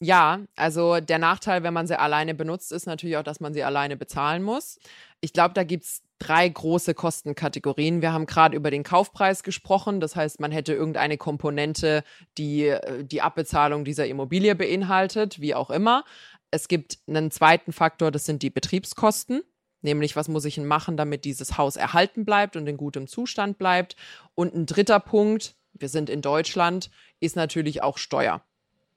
Ja, 0.00 0.40
also 0.54 1.00
der 1.00 1.18
Nachteil, 1.18 1.64
wenn 1.64 1.74
man 1.74 1.88
sie 1.88 1.98
alleine 1.98 2.34
benutzt, 2.34 2.70
ist 2.70 2.86
natürlich 2.86 3.16
auch, 3.16 3.24
dass 3.24 3.40
man 3.40 3.52
sie 3.52 3.64
alleine 3.64 3.96
bezahlen 3.96 4.44
muss. 4.44 4.78
Ich 5.20 5.32
glaube, 5.32 5.54
da 5.54 5.64
gibt 5.64 5.84
es 5.84 6.02
drei 6.20 6.48
große 6.48 6.94
Kostenkategorien. 6.94 8.00
Wir 8.00 8.12
haben 8.12 8.26
gerade 8.26 8.56
über 8.56 8.70
den 8.70 8.84
Kaufpreis 8.84 9.42
gesprochen. 9.42 9.98
Das 9.98 10.14
heißt, 10.14 10.38
man 10.38 10.52
hätte 10.52 10.72
irgendeine 10.72 11.16
Komponente, 11.16 12.04
die 12.38 12.66
äh, 12.66 13.04
die 13.04 13.22
Abbezahlung 13.22 13.84
dieser 13.84 14.06
Immobilie 14.06 14.54
beinhaltet, 14.54 15.40
wie 15.40 15.54
auch 15.54 15.70
immer. 15.70 16.04
Es 16.52 16.68
gibt 16.68 16.98
einen 17.08 17.30
zweiten 17.32 17.72
Faktor, 17.72 18.10
das 18.12 18.24
sind 18.24 18.42
die 18.42 18.50
Betriebskosten. 18.50 19.42
Nämlich, 19.82 20.16
was 20.16 20.28
muss 20.28 20.44
ich 20.44 20.56
denn 20.56 20.66
machen, 20.66 20.96
damit 20.96 21.24
dieses 21.24 21.58
Haus 21.58 21.76
erhalten 21.76 22.24
bleibt 22.24 22.56
und 22.56 22.66
in 22.66 22.76
gutem 22.76 23.06
Zustand 23.06 23.58
bleibt? 23.58 23.96
Und 24.34 24.54
ein 24.54 24.66
dritter 24.66 25.00
Punkt, 25.00 25.56
wir 25.72 25.88
sind 25.88 26.10
in 26.10 26.20
Deutschland, 26.20 26.90
ist 27.20 27.36
natürlich 27.36 27.82
auch 27.82 27.98
Steuer. 27.98 28.42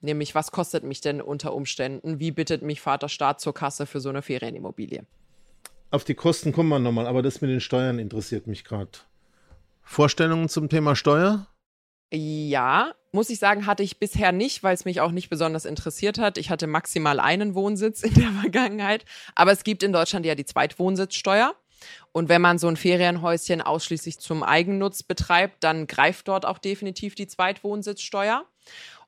Nämlich, 0.01 0.35
was 0.35 0.51
kostet 0.51 0.83
mich 0.83 1.01
denn 1.01 1.21
unter 1.21 1.53
Umständen? 1.53 2.19
Wie 2.19 2.31
bittet 2.31 2.63
mich 2.63 2.81
Vater 2.81 3.07
Staat 3.07 3.39
zur 3.39 3.53
Kasse 3.53 3.85
für 3.85 3.99
so 3.99 4.09
eine 4.09 4.21
Ferienimmobilie? 4.21 5.05
Auf 5.91 6.03
die 6.03 6.15
Kosten 6.15 6.51
kommen 6.51 6.69
wir 6.69 6.79
nochmal, 6.79 7.05
aber 7.05 7.21
das 7.21 7.41
mit 7.41 7.51
den 7.51 7.59
Steuern 7.59 7.99
interessiert 7.99 8.47
mich 8.47 8.63
gerade. 8.63 8.91
Vorstellungen 9.83 10.49
zum 10.49 10.69
Thema 10.69 10.95
Steuer? 10.95 11.47
Ja, 12.13 12.93
muss 13.11 13.29
ich 13.29 13.39
sagen, 13.39 13.65
hatte 13.65 13.83
ich 13.83 13.99
bisher 13.99 14.31
nicht, 14.31 14.63
weil 14.63 14.73
es 14.73 14.85
mich 14.85 15.01
auch 15.01 15.11
nicht 15.11 15.29
besonders 15.29 15.65
interessiert 15.65 16.17
hat. 16.17 16.37
Ich 16.37 16.49
hatte 16.49 16.67
maximal 16.67 17.19
einen 17.19 17.55
Wohnsitz 17.55 18.03
in 18.03 18.13
der 18.13 18.31
Vergangenheit. 18.41 19.05
Aber 19.35 19.51
es 19.51 19.63
gibt 19.63 19.83
in 19.83 19.93
Deutschland 19.93 20.25
ja 20.25 20.35
die 20.35 20.45
Zweitwohnsitzsteuer. 20.45 21.55
Und 22.11 22.29
wenn 22.29 22.41
man 22.41 22.57
so 22.57 22.67
ein 22.67 22.77
Ferienhäuschen 22.77 23.61
ausschließlich 23.61 24.19
zum 24.19 24.43
Eigennutz 24.43 25.03
betreibt, 25.03 25.63
dann 25.63 25.87
greift 25.87 26.27
dort 26.27 26.45
auch 26.45 26.57
definitiv 26.57 27.15
die 27.15 27.27
Zweitwohnsitzsteuer. 27.27 28.45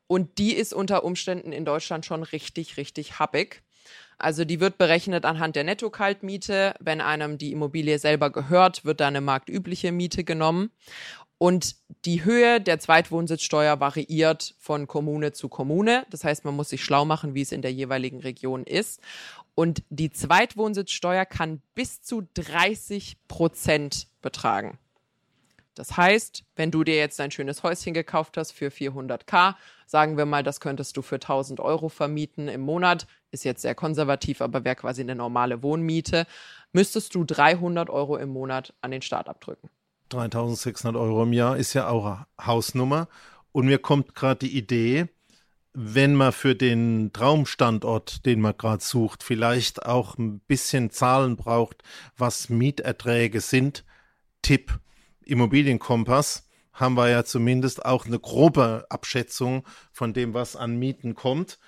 Und 0.08 0.38
die 0.38 0.54
ist 0.54 0.74
unter 0.74 1.04
Umständen 1.04 1.52
in 1.52 1.66
Deutschland 1.66 2.06
schon 2.06 2.24
richtig, 2.24 2.78
richtig 2.78 3.20
happig. 3.20 3.64
Also 4.18 4.46
die 4.46 4.60
wird 4.60 4.78
berechnet 4.78 5.26
anhand 5.26 5.56
der 5.56 5.64
Netto-Kaltmiete. 5.64 6.76
Wenn 6.80 7.02
einem 7.02 7.38
die 7.38 7.52
Immobilie 7.52 8.00
selber 8.00 8.30
gehört, 8.30 8.86
wird 8.86 9.00
da 9.00 9.08
eine 9.08 9.22
marktübliche 9.22 9.92
Miete 9.92 10.24
genommen. 10.24 10.72
Und 11.38 11.76
die 12.06 12.24
Höhe 12.24 12.62
der 12.62 12.80
Zweitwohnsitzsteuer 12.80 13.80
variiert 13.82 14.56
von 14.60 14.88
Kommune 14.88 15.34
zu 15.34 15.50
Kommune. 15.50 16.06
Das 16.10 16.24
heißt, 16.24 16.46
man 16.46 16.56
muss 16.56 16.70
sich 16.70 16.84
schlau 16.84 17.04
machen, 17.04 17.34
wie 17.34 17.42
es 17.42 17.52
in 17.52 17.62
der 17.62 17.74
jeweiligen 17.74 18.22
Region 18.22 18.64
ist. 18.64 19.02
Und 19.56 19.84
die 19.90 20.10
Zweitwohnsitzsteuer 20.10 21.26
kann 21.26 21.62
bis 21.76 22.02
zu 22.02 22.28
30 22.34 23.18
Prozent 23.28 24.08
betragen. 24.22 24.80
Das 25.76 25.98
heißt, 25.98 26.44
wenn 26.56 26.72
du 26.72 26.84
dir 26.84 26.96
jetzt 26.96 27.20
ein 27.20 27.32
schönes 27.32 27.64
Häuschen 27.64 27.94
gekauft 27.94 28.38
hast 28.38 28.52
für 28.52 28.68
400k, 28.68 29.56
sagen 29.86 30.18
wir 30.18 30.26
mal, 30.26 30.44
das 30.44 30.60
könntest 30.60 30.98
du 30.98 31.02
für 31.02 31.16
1000 31.16 31.60
Euro 31.60 31.90
vermieten 31.90 32.48
im 32.48 32.62
Monat, 32.62 33.08
ist 33.32 33.44
jetzt 33.44 33.62
sehr 33.62 33.76
konservativ, 33.76 34.42
aber 34.42 34.64
wäre 34.64 34.76
quasi 34.76 35.02
eine 35.02 35.16
normale 35.16 35.64
Wohnmiete, 35.64 36.28
müsstest 36.72 37.16
du 37.16 37.24
300 37.24 37.90
Euro 37.90 38.18
im 38.18 38.30
Monat 38.30 38.74
an 38.82 38.92
den 38.92 39.02
Staat 39.02 39.30
abdrücken. 39.30 39.70
3600 40.10 41.02
Euro 41.02 41.24
im 41.24 41.34
Jahr 41.34 41.58
ist 41.58 41.74
ja 41.74 41.88
auch 41.88 42.20
Hausnummer. 42.40 43.08
Und 43.52 43.66
mir 43.66 43.80
kommt 43.80 44.16
gerade 44.16 44.48
die 44.48 44.58
Idee, 44.58 45.08
wenn 45.74 46.14
man 46.14 46.32
für 46.32 46.56
den 46.56 47.12
Traumstandort, 47.14 48.26
den 48.26 48.42
man 48.42 48.56
gerade 48.58 48.84
sucht, 48.84 49.24
vielleicht 49.24 49.86
auch 49.86 50.18
ein 50.18 50.40
bisschen 50.40 50.92
Zahlen 50.92 51.36
braucht, 51.36 51.84
was 52.16 52.50
Mieterträge 52.50 53.42
sind, 53.42 53.84
Tipp 54.44 54.80
Immobilienkompass 55.26 56.48
haben 56.74 56.96
wir 56.96 57.10
ja 57.10 57.24
zumindest 57.24 57.86
auch 57.86 58.06
eine 58.06 58.20
grobe 58.20 58.86
Abschätzung 58.90 59.66
von 59.92 60.14
dem, 60.14 60.34
was 60.34 60.56
an 60.56 60.78
Mieten 60.78 61.16
kommt. 61.16 61.60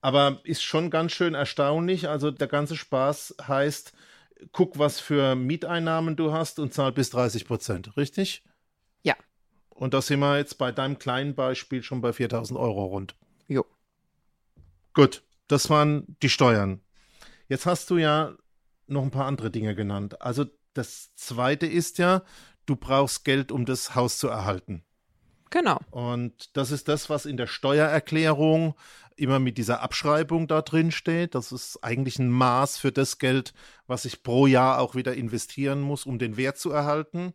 Aber 0.00 0.40
ist 0.44 0.62
schon 0.62 0.90
ganz 0.90 1.12
schön 1.12 1.34
erstaunlich. 1.34 2.08
Also 2.08 2.30
der 2.30 2.48
ganze 2.48 2.76
Spaß 2.76 3.36
heißt, 3.46 3.92
guck, 4.52 4.78
was 4.78 5.00
für 5.00 5.34
Mieteinnahmen 5.34 6.16
du 6.16 6.32
hast 6.32 6.58
und 6.58 6.74
zahl 6.74 6.92
bis 6.92 7.10
30 7.10 7.46
Prozent, 7.46 7.96
richtig? 7.96 8.42
Ja. 9.02 9.14
Und 9.70 9.94
da 9.94 10.02
sind 10.02 10.20
wir 10.20 10.38
jetzt 10.38 10.58
bei 10.58 10.72
deinem 10.72 10.98
kleinen 10.98 11.34
Beispiel 11.34 11.82
schon 11.82 12.00
bei 12.00 12.12
4000 12.12 12.58
Euro 12.58 12.84
rund. 12.86 13.14
Jo. 13.46 13.64
Gut, 14.94 15.22
das 15.48 15.70
waren 15.70 16.16
die 16.22 16.28
Steuern. 16.28 16.80
Jetzt 17.48 17.66
hast 17.66 17.90
du 17.90 17.96
ja 17.96 18.34
noch 18.86 19.02
ein 19.02 19.10
paar 19.10 19.26
andere 19.26 19.50
Dinge 19.50 19.74
genannt. 19.74 20.20
Also 20.20 20.46
das 20.74 21.14
zweite 21.14 21.66
ist 21.66 21.98
ja, 21.98 22.22
du 22.66 22.76
brauchst 22.76 23.24
Geld, 23.24 23.52
um 23.52 23.64
das 23.64 23.94
Haus 23.94 24.18
zu 24.18 24.28
erhalten. 24.28 24.84
Genau. 25.50 25.78
Und 25.90 26.56
das 26.56 26.70
ist 26.70 26.88
das, 26.88 27.10
was 27.10 27.26
in 27.26 27.36
der 27.36 27.46
Steuererklärung 27.46 28.74
immer 29.16 29.38
mit 29.38 29.58
dieser 29.58 29.82
Abschreibung 29.82 30.48
da 30.48 30.62
drin 30.62 30.90
steht. 30.90 31.34
Das 31.34 31.52
ist 31.52 31.82
eigentlich 31.84 32.18
ein 32.18 32.30
Maß 32.30 32.78
für 32.78 32.90
das 32.90 33.18
Geld, 33.18 33.52
was 33.86 34.06
ich 34.06 34.22
pro 34.22 34.46
Jahr 34.46 34.80
auch 34.80 34.94
wieder 34.94 35.14
investieren 35.14 35.80
muss, 35.80 36.06
um 36.06 36.18
den 36.18 36.38
Wert 36.38 36.56
zu 36.56 36.70
erhalten. 36.70 37.34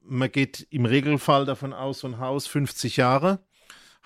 Man 0.00 0.30
geht 0.30 0.66
im 0.70 0.86
Regelfall 0.86 1.44
davon 1.44 1.72
aus, 1.72 2.00
so 2.00 2.06
ein 2.06 2.18
Haus 2.18 2.46
50 2.46 2.96
Jahre. 2.96 3.40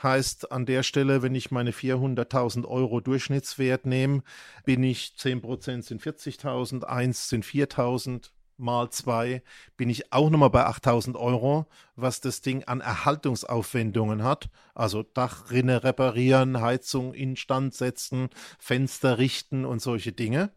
Heißt 0.03 0.51
an 0.51 0.67
der 0.67 0.83
Stelle, 0.83 1.23
wenn 1.23 1.35
ich 1.35 1.51
meine 1.51 1.71
400.000 1.71 2.67
Euro 2.67 3.01
Durchschnittswert 3.01 3.87
nehme, 3.87 4.23
bin 4.65 4.83
ich 4.83 5.13
10% 5.17 5.83
sind 5.83 6.03
40.000, 6.03 6.85
1 6.85 7.29
sind 7.29 7.45
4.000, 7.45 8.31
mal 8.57 8.91
zwei 8.91 9.43
bin 9.77 9.91
ich 9.91 10.13
auch 10.13 10.31
nochmal 10.31 10.51
bei 10.51 10.65
8000 10.65 11.17
Euro, 11.17 11.67
was 11.97 12.21
das 12.21 12.41
Ding 12.41 12.65
an 12.65 12.81
Erhaltungsaufwendungen 12.81 14.23
hat. 14.23 14.51
Also 14.75 15.03
Dachrinne 15.03 15.85
reparieren, 15.85 16.61
Heizung 16.61 17.15
instand 17.15 17.75
setzen, 17.75 18.31
Fenster 18.59 19.19
richten 19.19 19.65
und 19.65 19.81
solche 19.81 20.13
Dinge. 20.13 20.51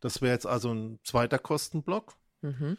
Das 0.00 0.22
wäre 0.22 0.32
jetzt 0.32 0.46
also 0.46 0.72
ein 0.72 0.98
zweiter 1.02 1.38
Kostenblock. 1.38 2.16
Mhm. 2.42 2.76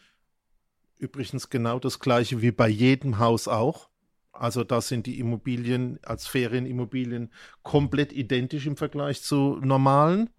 Übrigens 0.98 1.50
genau 1.50 1.80
das 1.80 2.00
gleiche 2.00 2.42
wie 2.42 2.52
bei 2.52 2.68
jedem 2.68 3.20
Haus 3.20 3.48
auch. 3.48 3.90
Also 4.32 4.64
da 4.64 4.82
sind 4.82 5.08
die 5.08 5.20
Immobilien 5.20 6.00
als 6.04 6.28
Ferienimmobilien 6.28 7.32
komplett 7.64 8.14
identisch 8.14 8.68
im 8.68 8.78
Vergleich 8.78 9.22
zu 9.22 9.60
normalen. 9.62 10.30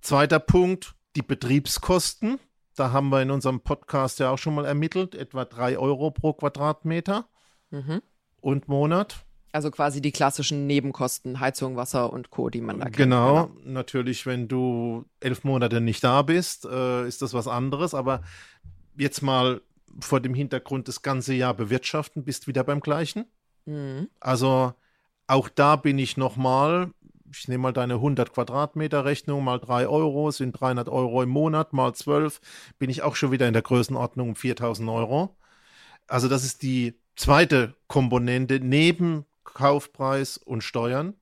Zweiter 0.00 0.38
Punkt, 0.38 0.94
die 1.16 1.22
Betriebskosten. 1.22 2.38
Da 2.78 2.92
haben 2.92 3.08
wir 3.08 3.20
in 3.22 3.30
unserem 3.30 3.60
Podcast 3.60 4.20
ja 4.20 4.30
auch 4.30 4.38
schon 4.38 4.54
mal 4.54 4.64
ermittelt, 4.64 5.14
etwa 5.14 5.44
3 5.44 5.78
Euro 5.78 6.10
pro 6.12 6.32
Quadratmeter 6.32 7.26
mhm. 7.70 8.02
und 8.40 8.68
Monat. 8.68 9.24
Also 9.50 9.70
quasi 9.70 10.00
die 10.00 10.12
klassischen 10.12 10.66
Nebenkosten, 10.66 11.40
Heizung, 11.40 11.76
Wasser 11.76 12.12
und 12.12 12.30
Co., 12.30 12.50
die 12.50 12.60
man 12.60 12.78
da 12.78 12.84
kennt. 12.84 12.96
Genau, 12.96 13.46
genau. 13.46 13.60
natürlich, 13.64 14.26
wenn 14.26 14.46
du 14.46 15.06
elf 15.20 15.42
Monate 15.42 15.80
nicht 15.80 16.04
da 16.04 16.22
bist, 16.22 16.66
äh, 16.66 17.06
ist 17.08 17.22
das 17.22 17.34
was 17.34 17.48
anderes. 17.48 17.94
Aber 17.94 18.22
jetzt 18.96 19.22
mal 19.22 19.60
vor 19.98 20.20
dem 20.20 20.34
Hintergrund 20.34 20.86
das 20.86 21.02
ganze 21.02 21.34
Jahr 21.34 21.54
bewirtschaften, 21.54 22.24
bist 22.24 22.46
wieder 22.46 22.62
beim 22.62 22.80
gleichen. 22.80 23.24
Mhm. 23.64 24.08
Also 24.20 24.74
auch 25.26 25.48
da 25.48 25.76
bin 25.76 25.98
ich 25.98 26.16
nochmal 26.16 26.90
ich 27.32 27.48
nehme 27.48 27.62
mal 27.62 27.72
deine 27.72 27.94
100 27.94 28.32
Quadratmeter 28.32 29.04
Rechnung 29.04 29.44
mal 29.44 29.58
3 29.58 29.88
Euro, 29.88 30.30
sind 30.30 30.52
300 30.52 30.88
Euro 30.88 31.22
im 31.22 31.28
Monat, 31.28 31.72
mal 31.72 31.94
12, 31.94 32.40
bin 32.78 32.90
ich 32.90 33.02
auch 33.02 33.16
schon 33.16 33.32
wieder 33.32 33.46
in 33.46 33.52
der 33.52 33.62
Größenordnung 33.62 34.30
um 34.30 34.36
4000 34.36 34.88
Euro. 34.88 35.36
Also 36.06 36.28
das 36.28 36.44
ist 36.44 36.62
die 36.62 36.98
zweite 37.16 37.74
Komponente 37.86 38.60
neben 38.60 39.26
Kaufpreis 39.44 40.38
und 40.38 40.62
Steuern, 40.62 41.14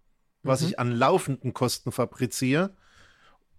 was 0.43 0.61
mhm. 0.61 0.67
ich 0.69 0.79
an 0.79 0.93
laufenden 0.93 1.55
Kosten 1.55 1.93
fabriziere. 1.93 2.77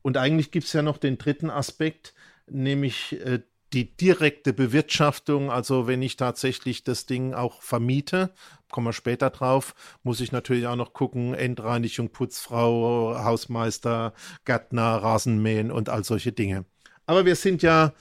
Und 0.01 0.17
eigentlich 0.17 0.51
gibt 0.51 0.67
es 0.67 0.73
ja 0.73 0.81
noch 0.81 0.97
den 0.97 1.17
dritten 1.17 1.49
Aspekt, 1.49 2.13
nämlich 2.47 3.19
äh, 3.25 3.41
die 3.73 3.95
direkte 3.95 4.53
Bewirtschaftung, 4.53 5.51
also 5.51 5.87
wenn 5.87 6.01
ich 6.01 6.15
tatsächlich 6.15 6.83
das 6.83 7.05
Ding 7.05 7.33
auch 7.33 7.61
vermiete, 7.61 8.33
kommen 8.69 8.87
wir 8.87 8.93
später 8.93 9.29
drauf, 9.29 9.75
muss 10.03 10.21
ich 10.21 10.31
natürlich 10.31 10.67
auch 10.67 10.75
noch 10.75 10.93
gucken, 10.93 11.33
Endreinigung, 11.33 12.09
Putzfrau, 12.09 13.15
Hausmeister, 13.23 14.13
Gärtner, 14.45 14.97
Rasenmähen 14.97 15.71
und 15.71 15.89
all 15.89 16.03
solche 16.03 16.31
Dinge. 16.31 16.65
Aber 17.05 17.25
wir 17.25 17.35
sind 17.35 17.61
ja 17.61 17.93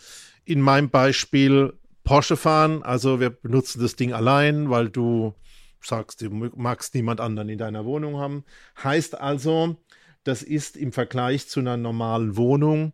in 0.45 0.61
meinem 0.61 0.91
Beispiel 0.91 1.73
Porsche 2.05 2.37
fahren, 2.37 2.83
also 2.83 3.19
wir 3.19 3.31
benutzen 3.31 3.83
das 3.83 3.97
Ding 3.97 4.13
allein, 4.13 4.71
weil 4.71 4.89
du 4.89 5.35
sagst, 5.81 6.23
du 6.23 6.31
magst 6.31 6.95
niemand 6.95 7.21
anderen 7.21 7.49
in 7.49 7.59
deiner 7.59 7.85
Wohnung 7.85 8.19
haben. 8.19 8.45
Heißt 8.83 9.19
also, 9.19 9.77
das 10.25 10.43
ist 10.43 10.77
im 10.77 10.93
Vergleich 10.93 11.49
zu 11.49 11.61
einer 11.61 11.77
normalen 11.77 12.37
Wohnung 12.37 12.93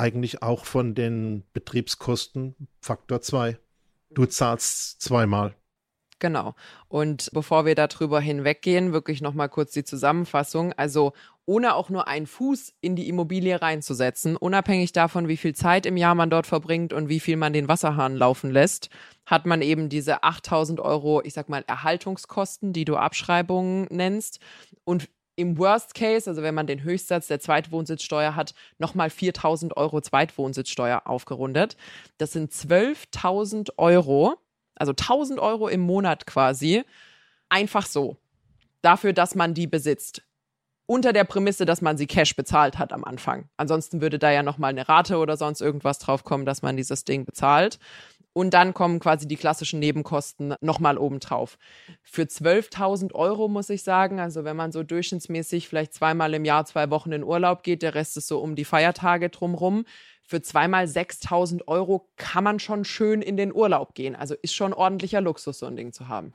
eigentlich 0.00 0.42
auch 0.42 0.64
von 0.64 0.94
den 0.94 1.44
Betriebskosten 1.52 2.56
Faktor 2.80 3.20
2. 3.20 3.58
Du 4.10 4.26
zahlst 4.26 5.00
zweimal. 5.00 5.54
Genau. 6.18 6.54
Und 6.88 7.30
bevor 7.32 7.64
wir 7.64 7.74
darüber 7.74 8.20
hinweggehen, 8.20 8.92
wirklich 8.92 9.22
nochmal 9.22 9.48
kurz 9.48 9.72
die 9.72 9.84
Zusammenfassung. 9.84 10.72
Also 10.74 11.12
ohne 11.46 11.74
auch 11.74 11.88
nur 11.88 12.06
einen 12.08 12.26
Fuß 12.26 12.74
in 12.80 12.94
die 12.94 13.08
Immobilie 13.08 13.60
reinzusetzen, 13.60 14.36
unabhängig 14.36 14.92
davon, 14.92 15.28
wie 15.28 15.38
viel 15.38 15.54
Zeit 15.54 15.86
im 15.86 15.96
Jahr 15.96 16.14
man 16.14 16.30
dort 16.30 16.46
verbringt 16.46 16.92
und 16.92 17.08
wie 17.08 17.20
viel 17.20 17.36
man 17.36 17.52
den 17.52 17.68
Wasserhahn 17.68 18.16
laufen 18.16 18.50
lässt, 18.50 18.90
hat 19.26 19.46
man 19.46 19.62
eben 19.62 19.88
diese 19.88 20.22
8000 20.22 20.78
Euro, 20.80 21.22
ich 21.24 21.32
sag 21.32 21.48
mal, 21.48 21.64
Erhaltungskosten, 21.66 22.72
die 22.72 22.84
du 22.84 22.96
Abschreibungen 22.96 23.86
nennst. 23.90 24.40
Und 24.84 25.08
im 25.40 25.58
Worst 25.58 25.94
Case, 25.94 26.28
also 26.28 26.42
wenn 26.42 26.54
man 26.54 26.66
den 26.66 26.82
Höchstsatz 26.82 27.26
der 27.26 27.40
Zweitwohnsitzsteuer 27.40 28.36
hat, 28.36 28.54
nochmal 28.78 29.10
4000 29.10 29.76
Euro 29.76 30.00
Zweitwohnsitzsteuer 30.00 31.02
aufgerundet. 31.06 31.76
Das 32.18 32.32
sind 32.32 32.52
12.000 32.52 33.70
Euro, 33.76 34.36
also 34.76 34.92
1000 34.92 35.40
Euro 35.40 35.68
im 35.68 35.80
Monat 35.80 36.26
quasi, 36.26 36.84
einfach 37.48 37.86
so. 37.86 38.16
Dafür, 38.82 39.12
dass 39.12 39.34
man 39.34 39.54
die 39.54 39.66
besitzt. 39.66 40.22
Unter 40.86 41.12
der 41.12 41.24
Prämisse, 41.24 41.66
dass 41.66 41.82
man 41.82 41.96
sie 41.96 42.06
Cash 42.06 42.34
bezahlt 42.34 42.78
hat 42.78 42.92
am 42.92 43.04
Anfang. 43.04 43.48
Ansonsten 43.56 44.00
würde 44.00 44.18
da 44.18 44.30
ja 44.30 44.42
nochmal 44.42 44.70
eine 44.70 44.88
Rate 44.88 45.18
oder 45.18 45.36
sonst 45.36 45.60
irgendwas 45.60 45.98
drauf 45.98 46.24
kommen, 46.24 46.46
dass 46.46 46.62
man 46.62 46.76
dieses 46.76 47.04
Ding 47.04 47.24
bezahlt. 47.24 47.78
Und 48.32 48.54
dann 48.54 48.74
kommen 48.74 49.00
quasi 49.00 49.26
die 49.26 49.36
klassischen 49.36 49.80
Nebenkosten 49.80 50.54
nochmal 50.60 50.98
obendrauf. 50.98 51.58
Für 52.02 52.22
12.000 52.22 53.12
Euro 53.14 53.48
muss 53.48 53.70
ich 53.70 53.82
sagen, 53.82 54.20
also 54.20 54.44
wenn 54.44 54.56
man 54.56 54.70
so 54.70 54.84
durchschnittsmäßig 54.84 55.68
vielleicht 55.68 55.94
zweimal 55.94 56.32
im 56.34 56.44
Jahr 56.44 56.64
zwei 56.64 56.90
Wochen 56.90 57.10
in 57.10 57.24
Urlaub 57.24 57.64
geht, 57.64 57.82
der 57.82 57.94
Rest 57.94 58.16
ist 58.16 58.28
so 58.28 58.38
um 58.38 58.54
die 58.54 58.64
Feiertage 58.64 59.30
drumrum, 59.30 59.84
für 60.22 60.42
zweimal 60.42 60.86
6000 60.86 61.66
Euro 61.66 62.08
kann 62.16 62.44
man 62.44 62.60
schon 62.60 62.84
schön 62.84 63.20
in 63.20 63.36
den 63.36 63.52
Urlaub 63.52 63.96
gehen. 63.96 64.14
Also 64.14 64.36
ist 64.40 64.54
schon 64.54 64.72
ordentlicher 64.72 65.20
Luxus, 65.20 65.58
so 65.58 65.66
ein 65.66 65.74
Ding 65.74 65.92
zu 65.92 66.06
haben. 66.06 66.32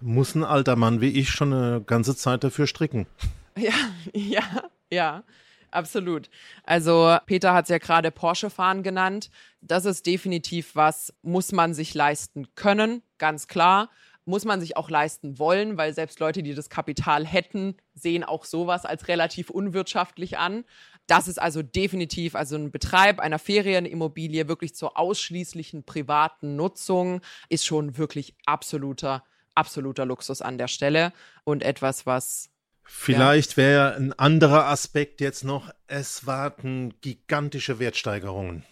Muss 0.00 0.34
ein 0.34 0.44
alter 0.44 0.76
Mann 0.76 1.00
wie 1.00 1.08
ich 1.18 1.30
schon 1.30 1.50
eine 1.54 1.80
ganze 1.80 2.14
Zeit 2.14 2.44
dafür 2.44 2.66
stricken. 2.66 3.06
Ja, 3.58 3.72
ja, 4.12 4.42
ja. 4.90 5.24
Absolut. 5.70 6.30
Also 6.64 7.16
Peter 7.26 7.54
hat 7.54 7.64
es 7.64 7.68
ja 7.70 7.78
gerade 7.78 8.10
Porsche 8.10 8.50
fahren 8.50 8.82
genannt. 8.82 9.30
Das 9.60 9.84
ist 9.84 10.06
definitiv 10.06 10.74
was, 10.74 11.12
muss 11.22 11.52
man 11.52 11.74
sich 11.74 11.94
leisten 11.94 12.54
können, 12.54 13.02
ganz 13.18 13.48
klar. 13.48 13.90
Muss 14.24 14.44
man 14.44 14.60
sich 14.60 14.76
auch 14.76 14.90
leisten 14.90 15.38
wollen, 15.38 15.76
weil 15.76 15.94
selbst 15.94 16.18
Leute, 16.18 16.42
die 16.42 16.54
das 16.54 16.68
Kapital 16.68 17.24
hätten, 17.24 17.76
sehen 17.94 18.24
auch 18.24 18.44
sowas 18.44 18.84
als 18.84 19.06
relativ 19.06 19.50
unwirtschaftlich 19.50 20.36
an. 20.36 20.64
Das 21.06 21.28
ist 21.28 21.40
also 21.40 21.62
definitiv 21.62 22.34
also 22.34 22.56
ein 22.56 22.72
Betreib 22.72 23.20
einer 23.20 23.38
Ferienimmobilie 23.38 24.48
wirklich 24.48 24.74
zur 24.74 24.98
ausschließlichen 24.98 25.84
privaten 25.84 26.56
Nutzung 26.56 27.20
ist 27.48 27.64
schon 27.64 27.96
wirklich 27.96 28.34
absoluter 28.46 29.22
absoluter 29.56 30.04
Luxus 30.04 30.42
an 30.42 30.58
der 30.58 30.68
Stelle 30.68 31.12
und 31.44 31.62
etwas, 31.62 32.06
was 32.06 32.50
Vielleicht 32.86 33.52
ja. 33.52 33.56
wäre 33.56 33.94
ein 33.96 34.12
anderer 34.12 34.66
Aspekt 34.66 35.20
jetzt 35.20 35.44
noch, 35.44 35.70
es 35.88 36.26
warten 36.26 36.94
gigantische 37.00 37.78
Wertsteigerungen. 37.78 38.64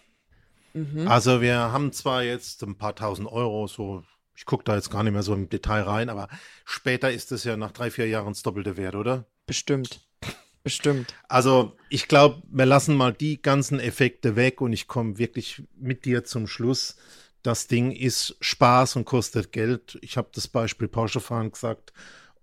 Mhm. 0.73 1.07
Also 1.07 1.41
wir 1.41 1.57
haben 1.57 1.91
zwar 1.91 2.23
jetzt 2.23 2.63
ein 2.63 2.77
paar 2.77 2.95
tausend 2.95 3.27
Euro, 3.29 3.67
so, 3.67 4.03
ich 4.35 4.45
gucke 4.45 4.63
da 4.63 4.75
jetzt 4.75 4.89
gar 4.89 5.03
nicht 5.03 5.13
mehr 5.13 5.23
so 5.23 5.33
im 5.33 5.49
Detail 5.49 5.81
rein, 5.81 6.09
aber 6.09 6.29
später 6.63 7.11
ist 7.11 7.31
es 7.31 7.43
ja 7.43 7.57
nach 7.57 7.71
drei, 7.71 7.91
vier 7.91 8.07
Jahren 8.07 8.29
das 8.29 8.41
doppelte 8.41 8.77
Wert, 8.77 8.95
oder? 8.95 9.25
Bestimmt. 9.45 10.01
Bestimmt. 10.63 11.13
Also 11.27 11.77
ich 11.89 12.07
glaube, 12.07 12.41
wir 12.49 12.65
lassen 12.65 12.95
mal 12.95 13.13
die 13.13 13.41
ganzen 13.41 13.79
Effekte 13.79 14.35
weg 14.35 14.61
und 14.61 14.73
ich 14.73 14.87
komme 14.87 15.19
wirklich 15.19 15.61
mit 15.75 16.05
dir 16.05 16.23
zum 16.23 16.47
Schluss. 16.47 16.95
Das 17.43 17.67
Ding 17.67 17.91
ist 17.91 18.35
Spaß 18.41 18.95
und 18.95 19.05
kostet 19.05 19.51
Geld. 19.51 19.99
Ich 20.01 20.17
habe 20.17 20.29
das 20.33 20.47
Beispiel 20.47 20.87
Porsche 20.87 21.19
fahren 21.19 21.51
gesagt 21.51 21.93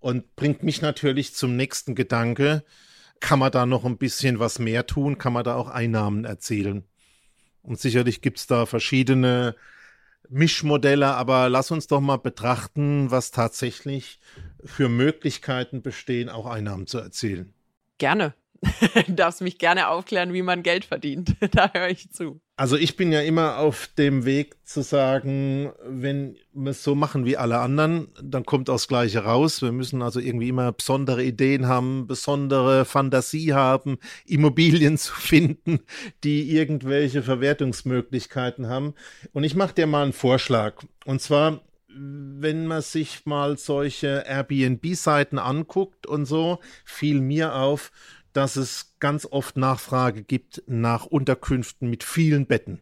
und 0.03 0.37
bringt 0.37 0.63
mich 0.63 0.83
natürlich 0.83 1.35
zum 1.35 1.57
nächsten 1.57 1.95
Gedanke. 1.95 2.65
Kann 3.21 3.39
man 3.39 3.53
da 3.53 3.67
noch 3.67 3.85
ein 3.85 3.99
bisschen 3.99 4.41
was 4.41 4.59
mehr 4.59 4.87
tun? 4.87 5.17
Kann 5.17 5.33
man 5.33 5.45
da 5.45 5.55
auch 5.55 5.69
Einnahmen 5.69 6.25
erzielen? 6.25 6.85
Und 7.62 7.81
sicherlich 7.81 8.21
gibt 8.21 8.38
es 8.38 8.47
da 8.49 8.67
verschiedene 8.67 9.55
Mischmodelle, 10.29 11.15
aber 11.15 11.49
lass 11.49 11.71
uns 11.71 11.87
doch 11.87 12.01
mal 12.01 12.17
betrachten, 12.17 13.11
was 13.11 13.31
tatsächlich 13.31 14.19
für 14.65 14.88
Möglichkeiten 14.88 15.83
bestehen, 15.83 16.29
auch 16.29 16.47
Einnahmen 16.47 16.87
zu 16.87 16.99
erzielen. 16.99 17.55
Gerne. 17.99 18.35
Du 18.62 19.03
darfst 19.12 19.40
mich 19.40 19.59
gerne 19.59 19.88
aufklären, 19.88 20.33
wie 20.33 20.42
man 20.42 20.62
Geld 20.62 20.85
verdient. 20.85 21.35
da 21.53 21.70
höre 21.72 21.88
ich 21.88 22.11
zu. 22.11 22.40
Also 22.57 22.77
ich 22.77 22.96
bin 22.96 23.11
ja 23.11 23.20
immer 23.20 23.59
auf 23.59 23.88
dem 23.98 24.25
Weg 24.25 24.55
zu 24.64 24.83
sagen, 24.83 25.72
wenn 25.85 26.37
wir 26.53 26.70
es 26.70 26.85
so 26.85 26.94
machen 26.94 27.25
wie 27.25 27.37
alle 27.37 27.59
anderen, 27.59 28.09
dann 28.22 28.44
kommt 28.44 28.70
auch 28.70 28.75
das 28.75 28.88
Gleiche 28.88 29.25
raus. 29.25 29.62
Wir 29.62 29.72
müssen 29.72 30.03
also 30.03 30.20
irgendwie 30.20 30.48
immer 30.48 30.70
besondere 30.72 31.25
Ideen 31.25 31.66
haben, 31.66 32.07
besondere 32.07 32.85
Fantasie 32.85 33.53
haben, 33.53 33.98
Immobilien 34.27 34.96
zu 34.98 35.14
finden, 35.14 35.81
die 36.22 36.57
irgendwelche 36.57 37.22
Verwertungsmöglichkeiten 37.22 38.68
haben. 38.68 38.94
Und 39.33 39.44
ich 39.44 39.57
mache 39.57 39.75
dir 39.75 39.87
mal 39.87 40.05
einen 40.05 40.12
Vorschlag. 40.12 40.83
Und 41.05 41.20
zwar 41.20 41.62
wenn 41.94 42.66
man 42.66 42.81
sich 42.83 43.27
mal 43.27 43.59
solche 43.59 44.25
Airbnb-Seiten 44.27 45.38
anguckt 45.38 46.07
und 46.07 46.25
so, 46.25 46.59
fiel 46.87 47.20
mir 47.20 47.55
auf, 47.55 47.92
dass 48.33 48.57
es 48.57 48.95
ganz 48.99 49.27
oft 49.31 49.57
Nachfrage 49.57 50.23
gibt 50.23 50.62
nach 50.66 51.07
Unterkünften 51.07 51.88
mit 51.88 52.05
vielen 52.05 52.47
Betten. 52.47 52.81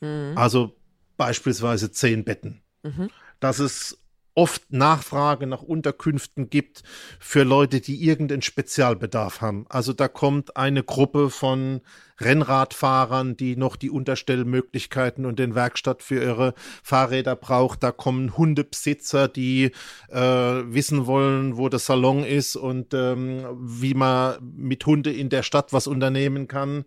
Mhm. 0.00 0.32
Also 0.36 0.76
beispielsweise 1.16 1.92
zehn 1.92 2.24
Betten. 2.24 2.62
Mhm. 2.82 3.10
Dass 3.40 3.58
es 3.58 3.99
oft 4.34 4.72
Nachfrage 4.72 5.46
nach 5.46 5.62
Unterkünften 5.62 6.50
gibt 6.50 6.82
für 7.18 7.42
Leute, 7.42 7.80
die 7.80 8.04
irgendeinen 8.04 8.42
Spezialbedarf 8.42 9.40
haben. 9.40 9.66
Also 9.68 9.92
da 9.92 10.08
kommt 10.08 10.56
eine 10.56 10.82
Gruppe 10.82 11.30
von 11.30 11.80
Rennradfahrern, 12.20 13.36
die 13.36 13.56
noch 13.56 13.76
die 13.76 13.90
Unterstellmöglichkeiten 13.90 15.24
und 15.24 15.38
den 15.38 15.54
Werkstatt 15.54 16.02
für 16.02 16.22
ihre 16.22 16.54
Fahrräder 16.82 17.34
braucht. 17.34 17.82
Da 17.82 17.92
kommen 17.92 18.36
Hundebesitzer, 18.36 19.28
die 19.28 19.72
äh, 20.08 20.20
wissen 20.20 21.06
wollen, 21.06 21.56
wo 21.56 21.68
der 21.68 21.78
Salon 21.80 22.24
ist 22.24 22.56
und 22.56 22.94
ähm, 22.94 23.46
wie 23.58 23.94
man 23.94 24.36
mit 24.56 24.84
Hunde 24.86 25.12
in 25.12 25.28
der 25.28 25.42
Stadt 25.42 25.72
was 25.72 25.86
unternehmen 25.86 26.46
kann. 26.46 26.84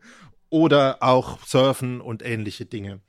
Oder 0.49 0.97
auch 1.01 1.39
Surfen 1.45 1.99
und 1.99 2.23
ähnliche 2.23 2.65
Dinge. 2.65 3.01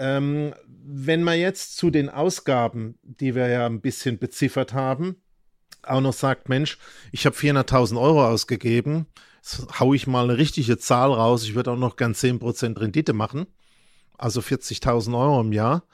Ähm, 0.00 0.54
wenn 0.66 1.22
man 1.22 1.38
jetzt 1.38 1.76
zu 1.76 1.90
den 1.90 2.08
Ausgaben, 2.08 2.98
die 3.02 3.34
wir 3.34 3.48
ja 3.48 3.66
ein 3.66 3.82
bisschen 3.82 4.18
beziffert 4.18 4.72
haben, 4.72 5.16
auch 5.82 6.00
noch 6.00 6.14
sagt, 6.14 6.48
Mensch, 6.48 6.78
ich 7.12 7.26
habe 7.26 7.36
400.000 7.36 8.00
Euro 8.00 8.26
ausgegeben, 8.26 9.06
jetzt 9.36 9.78
haue 9.78 9.94
ich 9.94 10.06
mal 10.06 10.24
eine 10.24 10.38
richtige 10.38 10.78
Zahl 10.78 11.12
raus, 11.12 11.44
ich 11.44 11.54
würde 11.54 11.72
auch 11.72 11.76
noch 11.76 11.96
gern 11.96 12.14
10% 12.14 12.80
Rendite 12.80 13.12
machen, 13.12 13.46
also 14.16 14.40
40.000 14.40 15.18
Euro 15.20 15.42
im 15.42 15.52
Jahr, 15.52 15.84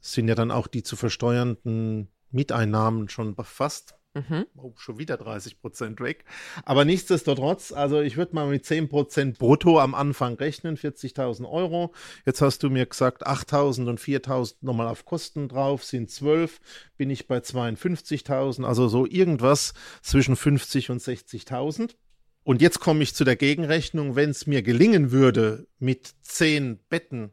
sind 0.00 0.26
ja 0.26 0.34
dann 0.34 0.50
auch 0.50 0.66
die 0.66 0.82
zu 0.82 0.96
versteuernden 0.96 2.08
Mieteinnahmen 2.32 3.08
schon 3.08 3.36
fast. 3.44 3.94
Mhm. 4.14 4.46
Oh, 4.56 4.72
schon 4.76 4.98
wieder 4.98 5.16
30 5.16 5.60
Prozent 5.60 6.00
weg. 6.00 6.24
Aber 6.64 6.84
nichtsdestotrotz, 6.84 7.70
also 7.70 8.00
ich 8.00 8.16
würde 8.16 8.34
mal 8.34 8.48
mit 8.48 8.66
10 8.66 8.88
Prozent 8.88 9.38
brutto 9.38 9.78
am 9.78 9.94
Anfang 9.94 10.34
rechnen, 10.34 10.76
40.000 10.76 11.48
Euro. 11.48 11.94
Jetzt 12.26 12.42
hast 12.42 12.64
du 12.64 12.70
mir 12.70 12.86
gesagt, 12.86 13.24
8.000 13.24 13.88
und 13.88 14.00
4.000 14.00 14.56
nochmal 14.62 14.88
auf 14.88 15.04
Kosten 15.04 15.48
drauf, 15.48 15.84
sind 15.84 16.10
12, 16.10 16.60
bin 16.96 17.08
ich 17.08 17.28
bei 17.28 17.38
52.000, 17.38 18.64
also 18.64 18.88
so 18.88 19.06
irgendwas 19.06 19.74
zwischen 20.02 20.34
50 20.34 20.90
und 20.90 21.00
60.000. 21.00 21.94
Und 22.42 22.62
jetzt 22.62 22.80
komme 22.80 23.04
ich 23.04 23.14
zu 23.14 23.22
der 23.22 23.36
Gegenrechnung, 23.36 24.16
wenn 24.16 24.30
es 24.30 24.46
mir 24.48 24.62
gelingen 24.62 25.12
würde, 25.12 25.68
mit 25.78 26.14
10 26.22 26.80
Betten 26.88 27.30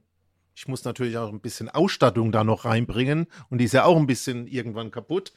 ich 0.58 0.67
muss 0.67 0.84
natürlich 0.86 1.20
auch 1.20 1.32
ein 1.32 1.39
bisschen 1.39 1.70
Ausstattung 1.70 2.32
da 2.32 2.43
noch 2.43 2.65
reinbringen 2.65 3.28
und 3.52 3.60
die 3.60 3.65
ist 3.65 3.76
ja 3.76 3.84
auch 3.84 3.96
ein 3.96 4.08
bisschen 4.08 4.48
irgendwann 4.48 4.89
kaputt. 4.89 5.32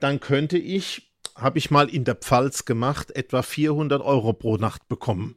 Dann 0.00 0.20
könnte 0.20 0.56
ich, 0.56 1.12
habe 1.34 1.58
ich 1.58 1.70
mal 1.70 1.90
in 1.90 2.04
der 2.04 2.14
Pfalz 2.14 2.64
gemacht, 2.64 3.10
etwa 3.10 3.42
400 3.42 4.00
Euro 4.00 4.32
pro 4.32 4.56
Nacht 4.56 4.88
bekommen. 4.88 5.36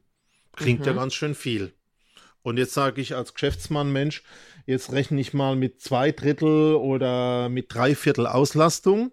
Klingt 0.56 0.80
mhm. 0.80 0.86
ja 0.86 0.92
ganz 0.94 1.12
schön 1.12 1.34
viel. 1.34 1.74
Und 2.40 2.56
jetzt 2.56 2.72
sage 2.72 3.02
ich 3.02 3.16
als 3.16 3.34
Geschäftsmann, 3.34 3.92
Mensch, 3.92 4.22
jetzt 4.64 4.92
rechne 4.92 5.20
ich 5.20 5.34
mal 5.34 5.56
mit 5.56 5.82
zwei 5.82 6.10
Drittel 6.10 6.76
oder 6.76 7.50
mit 7.50 7.66
drei 7.68 7.94
Viertel 7.94 8.26
Auslastung 8.26 9.12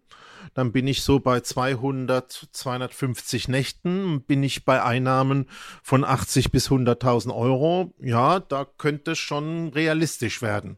dann 0.54 0.72
bin 0.72 0.88
ich 0.88 1.02
so 1.04 1.20
bei 1.20 1.40
200, 1.40 2.50
250 2.52 3.48
Nächten, 3.48 4.22
bin 4.22 4.44
ich 4.44 4.66
bei 4.66 4.84
Einnahmen 4.84 5.48
von 5.84 6.04
80 6.04 6.52
bis 6.52 6.70
100.000 6.70 7.36
Euro. 7.36 7.94
Ja, 8.00 8.40
da 8.40 8.66
könnte 8.66 9.12
es 9.12 9.20
schon 9.20 9.70
realistisch 9.70 10.42
werden. 10.42 10.78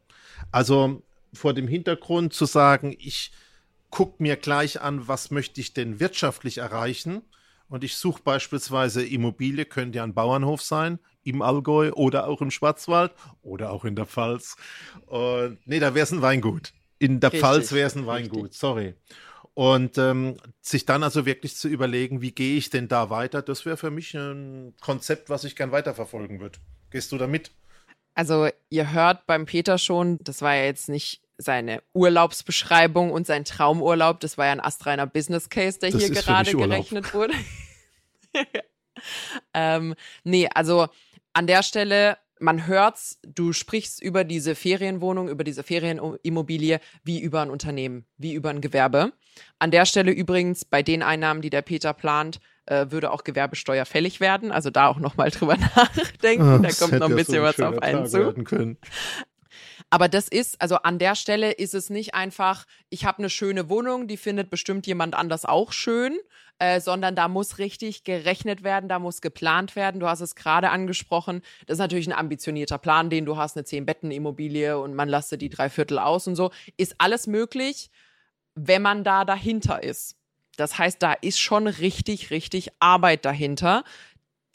Also 0.51 1.03
vor 1.33 1.53
dem 1.53 1.67
Hintergrund 1.67 2.33
zu 2.33 2.45
sagen, 2.45 2.95
ich 2.99 3.31
gucke 3.89 4.21
mir 4.21 4.35
gleich 4.35 4.81
an, 4.81 5.07
was 5.07 5.31
möchte 5.31 5.61
ich 5.61 5.73
denn 5.73 5.99
wirtschaftlich 5.99 6.57
erreichen 6.59 7.21
und 7.69 7.83
ich 7.83 7.95
suche 7.97 8.21
beispielsweise 8.23 9.05
Immobilie, 9.05 9.65
könnte 9.65 9.97
ja 9.97 10.03
ein 10.03 10.13
Bauernhof 10.13 10.61
sein, 10.61 10.99
im 11.23 11.41
Allgäu 11.41 11.91
oder 11.91 12.27
auch 12.27 12.41
im 12.41 12.51
Schwarzwald 12.51 13.11
oder 13.41 13.71
auch 13.71 13.83
in 13.83 13.95
der 13.95 14.05
Pfalz. 14.05 14.55
Und 15.07 15.59
nee, 15.65 15.79
da 15.79 15.93
wäre 15.93 16.03
es 16.03 16.11
ein 16.11 16.21
Weingut. 16.21 16.73
In 16.99 17.19
der 17.19 17.31
Richtig. 17.31 17.41
Pfalz 17.41 17.71
wäre 17.73 17.87
es 17.87 17.95
ein 17.95 18.07
Weingut, 18.07 18.45
Richtig. 18.45 18.59
sorry. 18.59 18.95
Und 19.57 19.97
ähm, 19.97 20.37
sich 20.61 20.85
dann 20.85 21.01
also 21.01 21.25
wirklich 21.25 21.55
zu 21.55 21.67
überlegen, 21.67 22.21
wie 22.21 22.31
gehe 22.31 22.57
ich 22.57 22.69
denn 22.69 22.87
da 22.87 23.09
weiter, 23.09 23.41
das 23.41 23.65
wäre 23.65 23.75
für 23.75 23.89
mich 23.89 24.13
ein 24.13 24.75
Konzept, 24.81 25.31
was 25.31 25.45
ich 25.45 25.55
gern 25.55 25.71
weiterverfolgen 25.71 26.39
würde. 26.39 26.59
Gehst 26.91 27.11
du 27.11 27.17
da 27.17 27.25
mit? 27.25 27.49
Also 28.13 28.49
ihr 28.69 28.91
hört 28.91 29.25
beim 29.25 29.47
Peter 29.47 29.79
schon, 29.79 30.19
das 30.21 30.43
war 30.43 30.53
ja 30.53 30.65
jetzt 30.65 30.89
nicht 30.89 31.23
seine 31.39 31.81
Urlaubsbeschreibung 31.93 33.09
und 33.09 33.25
sein 33.25 33.45
Traumurlaub, 33.45 34.19
das 34.19 34.37
war 34.37 34.45
ja 34.45 34.51
ein 34.51 34.59
astreiner 34.59 35.07
Business 35.07 35.49
Case, 35.49 35.79
der 35.79 35.89
das 35.89 36.03
hier 36.03 36.11
gerade 36.11 36.51
gerechnet 36.51 37.15
wurde. 37.15 37.33
ähm, 39.55 39.95
nee, 40.23 40.47
also 40.53 40.85
an 41.33 41.47
der 41.47 41.63
Stelle, 41.63 42.19
man 42.39 42.67
hört's, 42.67 43.17
du 43.23 43.53
sprichst 43.53 44.03
über 44.03 44.23
diese 44.23 44.53
Ferienwohnung, 44.53 45.29
über 45.29 45.43
diese 45.43 45.63
Ferienimmobilie 45.63 46.79
wie 47.03 47.19
über 47.19 47.41
ein 47.41 47.49
Unternehmen, 47.49 48.05
wie 48.17 48.35
über 48.35 48.51
ein 48.51 48.61
Gewerbe. 48.61 49.13
An 49.59 49.71
der 49.71 49.85
Stelle 49.85 50.11
übrigens, 50.11 50.65
bei 50.65 50.83
den 50.83 51.03
Einnahmen, 51.03 51.41
die 51.41 51.49
der 51.49 51.61
Peter 51.61 51.93
plant, 51.93 52.39
äh, 52.65 52.87
würde 52.89 53.11
auch 53.11 53.23
Gewerbesteuer 53.23 53.85
fällig 53.85 54.19
werden. 54.19 54.51
Also 54.51 54.69
da 54.69 54.87
auch 54.87 54.99
nochmal 54.99 55.31
drüber 55.31 55.57
nachdenken. 55.57 56.55
Oh, 56.55 56.57
da 56.59 56.69
kommt 56.71 56.93
noch 56.93 57.09
ein 57.09 57.15
bisschen 57.15 57.35
so 57.35 57.41
ein 57.41 57.45
was 57.45 57.59
auf 57.59 57.81
einen 57.81 58.05
zu. 58.05 58.33
Aber 59.89 60.09
das 60.09 60.27
ist, 60.27 60.61
also 60.61 60.77
an 60.77 60.99
der 60.99 61.15
Stelle 61.15 61.51
ist 61.51 61.73
es 61.73 61.89
nicht 61.89 62.13
einfach, 62.13 62.65
ich 62.89 63.05
habe 63.05 63.19
eine 63.19 63.29
schöne 63.29 63.69
Wohnung, 63.69 64.07
die 64.07 64.17
findet 64.17 64.49
bestimmt 64.49 64.85
jemand 64.85 65.15
anders 65.15 65.45
auch 65.45 65.71
schön, 65.71 66.17
äh, 66.59 66.81
sondern 66.81 67.15
da 67.15 67.27
muss 67.29 67.57
richtig 67.57 68.03
gerechnet 68.03 68.63
werden, 68.63 68.89
da 68.89 68.99
muss 68.99 69.21
geplant 69.21 69.75
werden. 69.75 70.01
Du 70.01 70.07
hast 70.07 70.21
es 70.21 70.35
gerade 70.35 70.71
angesprochen. 70.71 71.41
Das 71.67 71.75
ist 71.75 71.79
natürlich 71.79 72.07
ein 72.07 72.13
ambitionierter 72.13 72.77
Plan, 72.79 73.09
den 73.09 73.25
du 73.25 73.37
hast, 73.37 73.55
eine 73.55 73.63
Zehn-Betten-Immobilie 73.63 74.77
und 74.77 74.93
man 74.93 75.07
lasst 75.07 75.39
die 75.39 75.49
drei 75.49 75.69
Viertel 75.69 75.99
aus 75.99 76.27
und 76.27 76.35
so. 76.35 76.51
Ist 76.75 76.95
alles 76.97 77.27
möglich, 77.27 77.89
wenn 78.57 78.81
man 78.81 79.03
da 79.03 79.23
dahinter 79.23 79.83
ist. 79.83 80.15
Das 80.57 80.77
heißt, 80.77 81.01
da 81.01 81.13
ist 81.13 81.39
schon 81.39 81.67
richtig, 81.67 82.31
richtig 82.31 82.69
Arbeit 82.79 83.23
dahinter, 83.25 83.83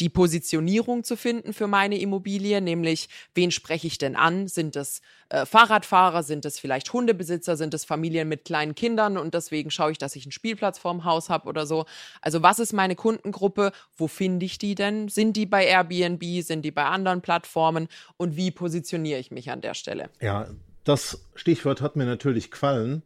die 0.00 0.08
Positionierung 0.08 1.04
zu 1.04 1.16
finden 1.16 1.52
für 1.52 1.68
meine 1.68 1.96
Immobilie, 1.96 2.60
nämlich 2.60 3.08
wen 3.36 3.52
spreche 3.52 3.86
ich 3.86 3.98
denn 3.98 4.16
an? 4.16 4.48
Sind 4.48 4.74
es 4.74 5.00
äh, 5.28 5.46
Fahrradfahrer, 5.46 6.24
sind 6.24 6.44
es 6.44 6.58
vielleicht 6.58 6.92
Hundebesitzer, 6.92 7.56
sind 7.56 7.72
es 7.72 7.84
Familien 7.84 8.28
mit 8.28 8.44
kleinen 8.44 8.74
Kindern 8.74 9.16
und 9.16 9.34
deswegen 9.34 9.70
schaue 9.70 9.92
ich, 9.92 9.98
dass 9.98 10.16
ich 10.16 10.24
einen 10.24 10.32
Spielplatz 10.32 10.78
vorm 10.78 11.04
Haus 11.04 11.30
habe 11.30 11.48
oder 11.48 11.66
so. 11.66 11.84
Also 12.20 12.42
was 12.42 12.58
ist 12.58 12.72
meine 12.72 12.96
Kundengruppe? 12.96 13.70
Wo 13.96 14.08
finde 14.08 14.44
ich 14.44 14.58
die 14.58 14.74
denn? 14.74 15.06
Sind 15.08 15.36
die 15.36 15.46
bei 15.46 15.66
Airbnb? 15.66 16.42
Sind 16.42 16.62
die 16.64 16.72
bei 16.72 16.84
anderen 16.84 17.20
Plattformen? 17.20 17.86
Und 18.16 18.34
wie 18.34 18.50
positioniere 18.50 19.20
ich 19.20 19.30
mich 19.30 19.52
an 19.52 19.60
der 19.60 19.74
Stelle? 19.74 20.10
Ja, 20.20 20.48
das 20.82 21.24
Stichwort 21.36 21.80
hat 21.80 21.94
mir 21.94 22.06
natürlich 22.06 22.50
gefallen. 22.50 23.04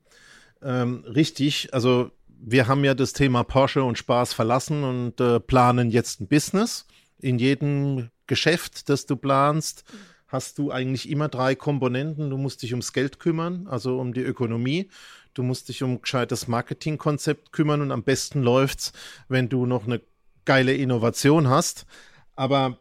Ähm, 0.63 1.05
richtig, 1.07 1.73
also 1.73 2.11
wir 2.29 2.69
haben 2.69 2.85
ja 2.85 2.95
das 2.95 3.13
Thema 3.13 3.45
Porsche 3.45 3.83
und 3.83 3.99
Spaß 3.99 4.33
verlassen 4.33 4.85
und 4.85 5.21
äh, 5.21 5.41
planen 5.41 5.91
jetzt 5.91 6.21
ein 6.21 6.29
Business. 6.29 6.87
In 7.19 7.39
jedem 7.39 8.11
Geschäft, 8.27 8.89
das 8.89 9.07
du 9.07 9.17
planst, 9.17 9.85
hast 10.29 10.59
du 10.59 10.71
eigentlich 10.71 11.09
immer 11.09 11.29
drei 11.29 11.55
Komponenten. 11.55 12.31
Du 12.31 12.37
musst 12.37 12.63
dich 12.63 12.73
ums 12.73 12.93
Geld 12.93 13.19
kümmern, 13.19 13.67
also 13.69 13.99
um 13.99 14.13
die 14.13 14.21
Ökonomie. 14.23 14.91
Du 15.35 15.43
musst 15.43 15.69
dich 15.69 15.83
um 15.83 16.01
gescheites 16.03 16.49
Marketingkonzept 16.49 17.53
kümmern 17.53 17.81
und 17.81 17.93
am 17.93 18.03
besten 18.03 18.43
läuft's, 18.43 18.93
wenn 19.29 19.49
du 19.49 19.67
noch 19.67 19.87
eine 19.87 20.01
geile 20.45 20.75
Innovation 20.75 21.49
hast. 21.49 21.87
Aber 22.35 22.79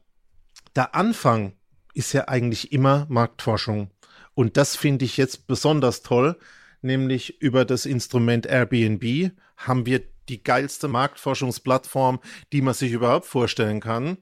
der 0.76 0.96
Anfang 0.96 1.54
ist 1.94 2.14
ja 2.14 2.28
eigentlich 2.28 2.72
immer 2.72 3.06
Marktforschung. 3.10 3.90
Und 4.34 4.58
das 4.58 4.76
finde 4.76 5.06
ich 5.06 5.18
jetzt 5.18 5.48
besonders 5.48 6.02
toll, 6.02 6.38
nämlich 6.86 7.42
über 7.42 7.66
das 7.66 7.86
Instrument 7.86 8.46
Airbnb 8.46 9.32
haben 9.58 9.86
wir 9.86 10.04
die 10.30 10.44
geilste 10.44 10.88
Marktforschungsplattform, 10.88 12.20
die 12.54 12.62
man 12.62 12.74
sich 12.74 12.94
überhaupt 12.94 13.26
vorstellen 13.26 13.80
kann. 13.82 14.18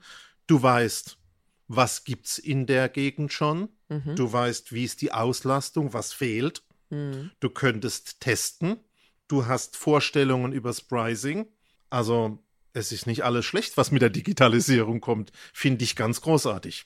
Du 0.48 0.62
weißt, 0.62 1.18
was 1.68 2.04
gibt's 2.04 2.38
in 2.38 2.66
der 2.66 2.90
Gegend 2.90 3.32
schon. 3.32 3.70
Mhm. 3.90 4.16
Du 4.16 4.32
weißt, 4.32 4.74
wie 4.74 4.84
ist 4.84 5.02
die 5.02 5.12
Auslastung, 5.12 5.94
was 5.94 6.14
fehlt. 6.14 6.64
Mhm. 6.90 7.32
Du 7.40 7.50
könntest 7.50 8.20
testen. 8.20 8.78
Du 9.28 9.46
hast 9.46 9.78
Vorstellungen 9.78 10.52
übers 10.52 10.82
Pricing. 10.82 11.48
Also 11.90 12.40
es 12.74 12.92
ist 12.92 13.08
nicht 13.08 13.24
alles 13.24 13.46
schlecht, 13.46 13.78
was 13.78 13.92
mit 13.92 14.02
der 14.02 14.10
Digitalisierung 14.10 15.00
kommt. 15.00 15.32
Finde 15.54 15.84
ich 15.84 15.96
ganz 15.96 16.22
großartig. 16.22 16.86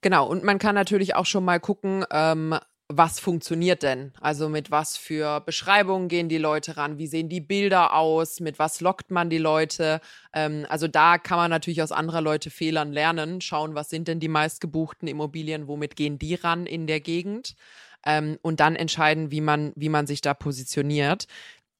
Genau, 0.00 0.26
und 0.26 0.44
man 0.44 0.58
kann 0.58 0.74
natürlich 0.74 1.14
auch 1.14 1.24
schon 1.24 1.44
mal 1.44 1.60
gucken, 1.60 2.04
ähm, 2.10 2.54
was 2.88 3.18
funktioniert 3.18 3.82
denn? 3.82 4.12
Also 4.20 4.48
mit 4.48 4.70
was 4.70 4.96
für 4.96 5.40
Beschreibungen 5.40 6.08
gehen 6.08 6.28
die 6.28 6.38
Leute 6.38 6.76
ran? 6.76 6.98
Wie 6.98 7.06
sehen 7.06 7.30
die 7.30 7.40
Bilder 7.40 7.94
aus? 7.94 8.40
Mit 8.40 8.58
was 8.58 8.80
lockt 8.82 9.10
man 9.10 9.30
die 9.30 9.38
Leute? 9.38 10.00
Ähm, 10.34 10.66
also 10.68 10.86
da 10.86 11.16
kann 11.16 11.38
man 11.38 11.50
natürlich 11.50 11.82
aus 11.82 11.92
anderer 11.92 12.20
Leute 12.20 12.50
Fehlern 12.50 12.92
lernen, 12.92 13.40
schauen, 13.40 13.74
was 13.74 13.88
sind 13.88 14.06
denn 14.06 14.20
die 14.20 14.28
meistgebuchten 14.28 15.08
Immobilien, 15.08 15.66
womit 15.66 15.96
gehen 15.96 16.18
die 16.18 16.34
ran 16.34 16.66
in 16.66 16.86
der 16.86 17.00
Gegend? 17.00 17.54
Ähm, 18.04 18.38
und 18.42 18.60
dann 18.60 18.76
entscheiden, 18.76 19.30
wie 19.30 19.40
man, 19.40 19.72
wie 19.76 19.88
man 19.88 20.06
sich 20.06 20.20
da 20.20 20.34
positioniert. 20.34 21.26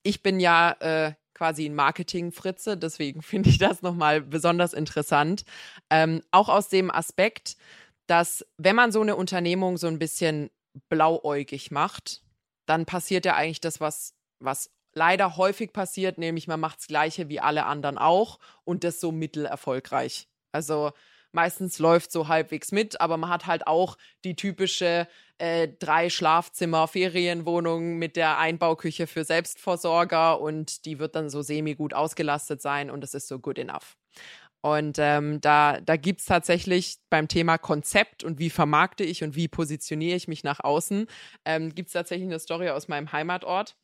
Ich 0.02 0.22
bin 0.22 0.40
ja 0.40 0.72
äh, 0.80 1.12
quasi 1.34 1.66
ein 1.66 1.74
Marketing-Fritze, 1.74 2.78
deswegen 2.78 3.20
finde 3.22 3.50
ich 3.50 3.58
das 3.58 3.82
nochmal 3.82 4.22
besonders 4.22 4.72
interessant. 4.72 5.44
Ähm, 5.90 6.22
auch 6.30 6.48
aus 6.48 6.70
dem 6.70 6.90
Aspekt, 6.90 7.58
dass 8.06 8.46
wenn 8.56 8.76
man 8.76 8.90
so 8.90 9.02
eine 9.02 9.16
Unternehmung 9.16 9.76
so 9.76 9.86
ein 9.86 9.98
bisschen 9.98 10.50
blauäugig 10.88 11.70
macht, 11.70 12.22
dann 12.66 12.86
passiert 12.86 13.24
ja 13.24 13.34
eigentlich 13.34 13.60
das, 13.60 13.80
was, 13.80 14.14
was 14.38 14.70
leider 14.94 15.36
häufig 15.36 15.72
passiert, 15.72 16.18
nämlich 16.18 16.48
man 16.48 16.60
macht 16.60 16.78
das 16.78 16.86
Gleiche 16.86 17.28
wie 17.28 17.40
alle 17.40 17.66
anderen 17.66 17.98
auch 17.98 18.38
und 18.64 18.84
das 18.84 19.00
so 19.00 19.12
mittelerfolgreich. 19.12 20.28
Also 20.52 20.92
meistens 21.32 21.78
läuft 21.78 22.12
so 22.12 22.28
halbwegs 22.28 22.72
mit, 22.72 23.00
aber 23.00 23.16
man 23.16 23.30
hat 23.30 23.46
halt 23.46 23.66
auch 23.66 23.98
die 24.24 24.36
typische 24.36 25.08
äh, 25.38 25.68
drei 25.68 26.08
Schlafzimmer 26.08 26.86
Ferienwohnung 26.86 27.98
mit 27.98 28.16
der 28.16 28.38
Einbauküche 28.38 29.06
für 29.06 29.24
Selbstversorger 29.24 30.40
und 30.40 30.84
die 30.84 31.00
wird 31.00 31.16
dann 31.16 31.28
so 31.28 31.42
semi 31.42 31.74
gut 31.74 31.92
ausgelastet 31.92 32.62
sein 32.62 32.90
und 32.90 33.02
es 33.02 33.14
ist 33.14 33.26
so 33.26 33.40
good 33.40 33.58
enough. 33.58 33.96
Und 34.64 34.96
ähm, 34.98 35.42
da, 35.42 35.78
da 35.82 35.98
gibt 35.98 36.20
es 36.20 36.26
tatsächlich 36.26 36.96
beim 37.10 37.28
Thema 37.28 37.58
Konzept 37.58 38.24
und 38.24 38.38
wie 38.38 38.48
vermarkte 38.48 39.04
ich 39.04 39.22
und 39.22 39.36
wie 39.36 39.46
positioniere 39.46 40.16
ich 40.16 40.26
mich 40.26 40.42
nach 40.42 40.60
außen, 40.60 41.06
ähm, 41.44 41.74
gibt 41.74 41.88
es 41.88 41.92
tatsächlich 41.92 42.26
eine 42.26 42.38
Story 42.38 42.70
aus 42.70 42.88
meinem 42.88 43.12
Heimatort. 43.12 43.76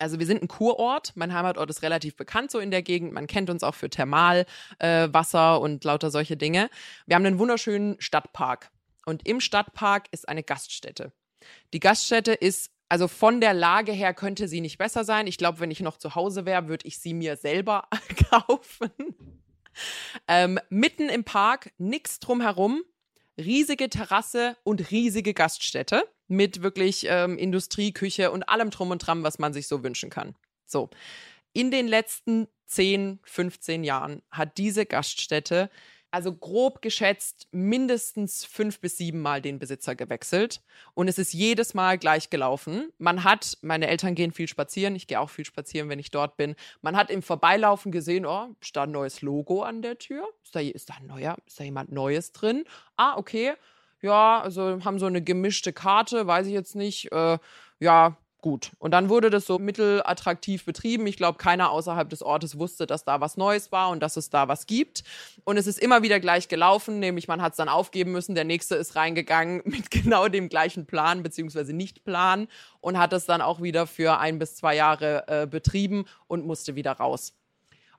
Also 0.00 0.18
wir 0.18 0.26
sind 0.26 0.42
ein 0.42 0.48
Kurort. 0.48 1.12
Mein 1.14 1.32
Heimatort 1.32 1.70
ist 1.70 1.82
relativ 1.82 2.16
bekannt 2.16 2.50
so 2.50 2.58
in 2.58 2.72
der 2.72 2.82
Gegend. 2.82 3.12
Man 3.12 3.28
kennt 3.28 3.48
uns 3.48 3.62
auch 3.62 3.76
für 3.76 3.90
Thermalwasser 3.90 5.54
äh, 5.54 5.58
und 5.58 5.84
lauter 5.84 6.10
solche 6.10 6.36
Dinge. 6.36 6.68
Wir 7.06 7.14
haben 7.14 7.24
einen 7.24 7.38
wunderschönen 7.38 7.94
Stadtpark. 8.00 8.72
Und 9.06 9.24
im 9.28 9.38
Stadtpark 9.38 10.06
ist 10.10 10.28
eine 10.28 10.42
Gaststätte. 10.42 11.12
Die 11.72 11.80
Gaststätte 11.80 12.32
ist 12.32 12.72
also 12.88 13.06
von 13.06 13.40
der 13.40 13.54
Lage 13.54 13.92
her 13.92 14.14
könnte 14.14 14.48
sie 14.48 14.60
nicht 14.60 14.78
besser 14.78 15.04
sein. 15.04 15.28
Ich 15.28 15.38
glaube, 15.38 15.60
wenn 15.60 15.70
ich 15.70 15.78
noch 15.78 15.96
zu 15.96 16.16
Hause 16.16 16.44
wäre, 16.44 16.66
würde 16.66 16.88
ich 16.88 16.98
sie 16.98 17.14
mir 17.14 17.36
selber 17.36 17.88
kaufen. 18.30 18.90
Ähm, 20.28 20.58
mitten 20.70 21.08
im 21.08 21.24
Park, 21.24 21.72
nichts 21.78 22.18
drumherum, 22.20 22.82
riesige 23.38 23.88
Terrasse 23.88 24.56
und 24.64 24.90
riesige 24.90 25.34
Gaststätte 25.34 26.04
mit 26.28 26.62
wirklich 26.62 27.06
ähm, 27.08 27.38
Industrieküche 27.38 28.30
und 28.30 28.48
allem 28.48 28.70
drum 28.70 28.90
und 28.90 28.98
dran, 28.98 29.22
was 29.22 29.38
man 29.38 29.52
sich 29.52 29.68
so 29.68 29.82
wünschen 29.82 30.10
kann. 30.10 30.34
So. 30.66 30.90
In 31.52 31.70
den 31.70 31.86
letzten 31.86 32.48
10, 32.66 33.20
15 33.24 33.84
Jahren 33.84 34.22
hat 34.30 34.56
diese 34.56 34.86
Gaststätte 34.86 35.68
also 36.12 36.32
grob 36.32 36.82
geschätzt 36.82 37.48
mindestens 37.52 38.44
fünf 38.44 38.80
bis 38.80 38.98
sieben 38.98 39.20
Mal 39.20 39.40
den 39.40 39.58
Besitzer 39.58 39.94
gewechselt. 39.94 40.60
Und 40.94 41.08
es 41.08 41.18
ist 41.18 41.32
jedes 41.32 41.72
Mal 41.72 41.96
gleich 41.98 42.28
gelaufen. 42.28 42.92
Man 42.98 43.24
hat, 43.24 43.56
meine 43.62 43.88
Eltern 43.88 44.14
gehen 44.14 44.32
viel 44.32 44.46
spazieren, 44.46 44.94
ich 44.94 45.06
gehe 45.06 45.18
auch 45.18 45.30
viel 45.30 45.46
spazieren, 45.46 45.88
wenn 45.88 45.98
ich 45.98 46.10
dort 46.10 46.36
bin. 46.36 46.54
Man 46.82 46.96
hat 46.96 47.10
im 47.10 47.22
Vorbeilaufen 47.22 47.90
gesehen, 47.90 48.26
oh, 48.26 48.54
ist 48.60 48.76
da 48.76 48.82
ein 48.82 48.92
neues 48.92 49.22
Logo 49.22 49.62
an 49.62 49.80
der 49.80 49.98
Tür? 49.98 50.28
Ist 50.44 50.54
da, 50.54 50.60
ist 50.60 50.90
da 50.90 50.94
ein 51.00 51.06
neuer, 51.06 51.36
ist 51.46 51.58
da 51.58 51.64
jemand 51.64 51.90
Neues 51.90 52.32
drin? 52.32 52.64
Ah, 52.96 53.16
okay. 53.16 53.54
Ja, 54.02 54.40
also 54.40 54.84
haben 54.84 54.98
so 54.98 55.06
eine 55.06 55.22
gemischte 55.22 55.72
Karte, 55.72 56.26
weiß 56.26 56.46
ich 56.46 56.52
jetzt 56.52 56.76
nicht. 56.76 57.10
Äh, 57.10 57.38
ja, 57.80 58.16
gut. 58.42 58.72
Und 58.78 58.90
dann 58.90 59.08
wurde 59.08 59.30
das 59.30 59.46
so 59.46 59.58
mittelattraktiv 59.58 60.66
betrieben. 60.66 61.06
Ich 61.06 61.16
glaube, 61.16 61.38
keiner 61.38 61.70
außerhalb 61.70 62.10
des 62.10 62.22
Ortes 62.22 62.58
wusste, 62.58 62.86
dass 62.86 63.04
da 63.04 63.20
was 63.20 63.38
Neues 63.38 63.72
war 63.72 63.88
und 63.88 64.02
dass 64.02 64.18
es 64.18 64.28
da 64.28 64.48
was 64.48 64.66
gibt. 64.66 65.04
Und 65.44 65.56
es 65.56 65.66
ist 65.66 65.78
immer 65.78 66.02
wieder 66.02 66.20
gleich 66.20 66.48
gelaufen, 66.48 66.98
nämlich 66.98 67.28
man 67.28 67.40
hat 67.40 67.52
es 67.52 67.56
dann 67.56 67.70
aufgeben 67.70 68.12
müssen. 68.12 68.34
Der 68.34 68.44
nächste 68.44 68.74
ist 68.74 68.96
reingegangen 68.96 69.62
mit 69.64 69.90
genau 69.90 70.28
dem 70.28 70.50
gleichen 70.50 70.84
Plan 70.84 71.22
beziehungsweise 71.22 71.72
Nicht-Plan 71.72 72.48
und 72.80 72.98
hat 72.98 73.14
es 73.14 73.24
dann 73.24 73.40
auch 73.40 73.62
wieder 73.62 73.86
für 73.86 74.18
ein 74.18 74.38
bis 74.38 74.56
zwei 74.56 74.76
Jahre 74.76 75.24
äh, 75.28 75.46
betrieben 75.46 76.04
und 76.26 76.44
musste 76.44 76.74
wieder 76.74 76.92
raus. 76.92 77.32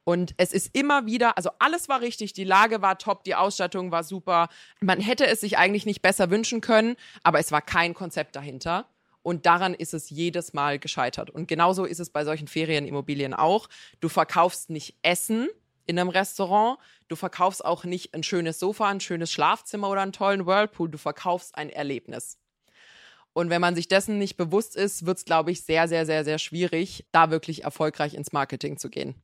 Und 0.03 0.33
es 0.35 0.51
ist 0.51 0.75
immer 0.75 1.05
wieder, 1.05 1.37
also 1.37 1.49
alles 1.59 1.87
war 1.87 2.01
richtig, 2.01 2.33
die 2.33 2.43
Lage 2.43 2.81
war 2.81 2.97
top, 2.97 3.23
die 3.23 3.35
Ausstattung 3.35 3.91
war 3.91 4.03
super. 4.03 4.49
Man 4.81 4.99
hätte 4.99 5.25
es 5.25 5.39
sich 5.39 5.57
eigentlich 5.57 5.85
nicht 5.85 6.01
besser 6.01 6.29
wünschen 6.29 6.59
können, 6.59 6.97
aber 7.23 7.39
es 7.39 7.53
war 7.53 7.61
kein 7.61 7.93
Konzept 7.93 8.35
dahinter. 8.35 8.85
Und 9.23 9.45
daran 9.45 9.73
ist 9.73 9.93
es 9.93 10.09
jedes 10.09 10.53
Mal 10.53 10.79
gescheitert. 10.79 11.29
Und 11.29 11.47
genauso 11.47 11.85
ist 11.85 11.99
es 11.99 12.09
bei 12.09 12.25
solchen 12.25 12.47
Ferienimmobilien 12.47 13.33
auch. 13.33 13.69
Du 14.01 14.09
verkaufst 14.09 14.69
nicht 14.69 14.97
Essen 15.01 15.47
in 15.85 15.97
einem 15.97 16.09
Restaurant, 16.09 16.77
du 17.07 17.15
verkaufst 17.15 17.63
auch 17.63 17.83
nicht 17.83 18.13
ein 18.13 18.23
schönes 18.23 18.59
Sofa, 18.59 18.89
ein 18.89 18.99
schönes 18.99 19.31
Schlafzimmer 19.31 19.89
oder 19.89 20.01
einen 20.01 20.13
tollen 20.13 20.45
Whirlpool, 20.45 20.89
du 20.89 20.97
verkaufst 20.97 21.55
ein 21.55 21.69
Erlebnis. 21.69 22.37
Und 23.33 23.49
wenn 23.49 23.61
man 23.61 23.75
sich 23.75 23.87
dessen 23.87 24.19
nicht 24.19 24.37
bewusst 24.37 24.75
ist, 24.75 25.05
wird 25.05 25.17
es, 25.17 25.25
glaube 25.25 25.51
ich, 25.51 25.63
sehr, 25.63 25.87
sehr, 25.87 26.05
sehr, 26.05 26.23
sehr 26.23 26.37
schwierig, 26.37 27.05
da 27.11 27.31
wirklich 27.31 27.63
erfolgreich 27.63 28.13
ins 28.13 28.31
Marketing 28.31 28.77
zu 28.77 28.89
gehen. 28.89 29.15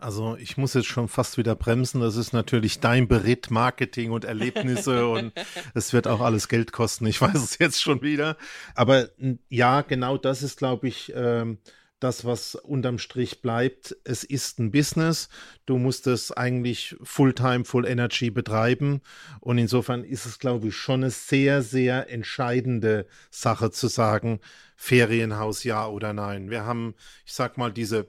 Also 0.00 0.36
ich 0.36 0.56
muss 0.56 0.74
jetzt 0.74 0.86
schon 0.86 1.08
fast 1.08 1.38
wieder 1.38 1.56
bremsen. 1.56 2.00
Das 2.00 2.16
ist 2.16 2.32
natürlich 2.32 2.78
dein 2.78 3.08
Beritt, 3.08 3.50
Marketing 3.50 4.12
und 4.12 4.24
Erlebnisse 4.24 5.08
und 5.08 5.32
es 5.74 5.92
wird 5.92 6.06
auch 6.06 6.20
alles 6.20 6.48
Geld 6.48 6.70
kosten. 6.70 7.06
Ich 7.06 7.20
weiß 7.20 7.34
es 7.34 7.58
jetzt 7.58 7.82
schon 7.82 8.00
wieder. 8.00 8.36
Aber 8.76 9.08
ja, 9.48 9.82
genau 9.82 10.16
das 10.16 10.44
ist, 10.44 10.56
glaube 10.56 10.86
ich, 10.86 11.12
ähm, 11.16 11.58
das, 11.98 12.24
was 12.24 12.54
unterm 12.54 12.98
Strich 12.98 13.42
bleibt. 13.42 13.96
Es 14.04 14.22
ist 14.22 14.60
ein 14.60 14.70
Business. 14.70 15.28
Du 15.66 15.78
musst 15.78 16.06
es 16.06 16.30
eigentlich 16.30 16.94
Fulltime, 17.02 17.64
Full 17.64 17.84
Energy 17.84 18.30
betreiben. 18.30 19.00
Und 19.40 19.58
insofern 19.58 20.04
ist 20.04 20.26
es, 20.26 20.38
glaube 20.38 20.68
ich, 20.68 20.76
schon 20.76 21.02
eine 21.02 21.10
sehr, 21.10 21.62
sehr 21.62 22.08
entscheidende 22.08 23.06
Sache 23.30 23.72
zu 23.72 23.88
sagen, 23.88 24.38
Ferienhaus 24.76 25.64
ja 25.64 25.88
oder 25.88 26.12
nein. 26.12 26.50
Wir 26.50 26.64
haben, 26.64 26.94
ich 27.26 27.32
sag 27.32 27.58
mal, 27.58 27.72
diese 27.72 28.06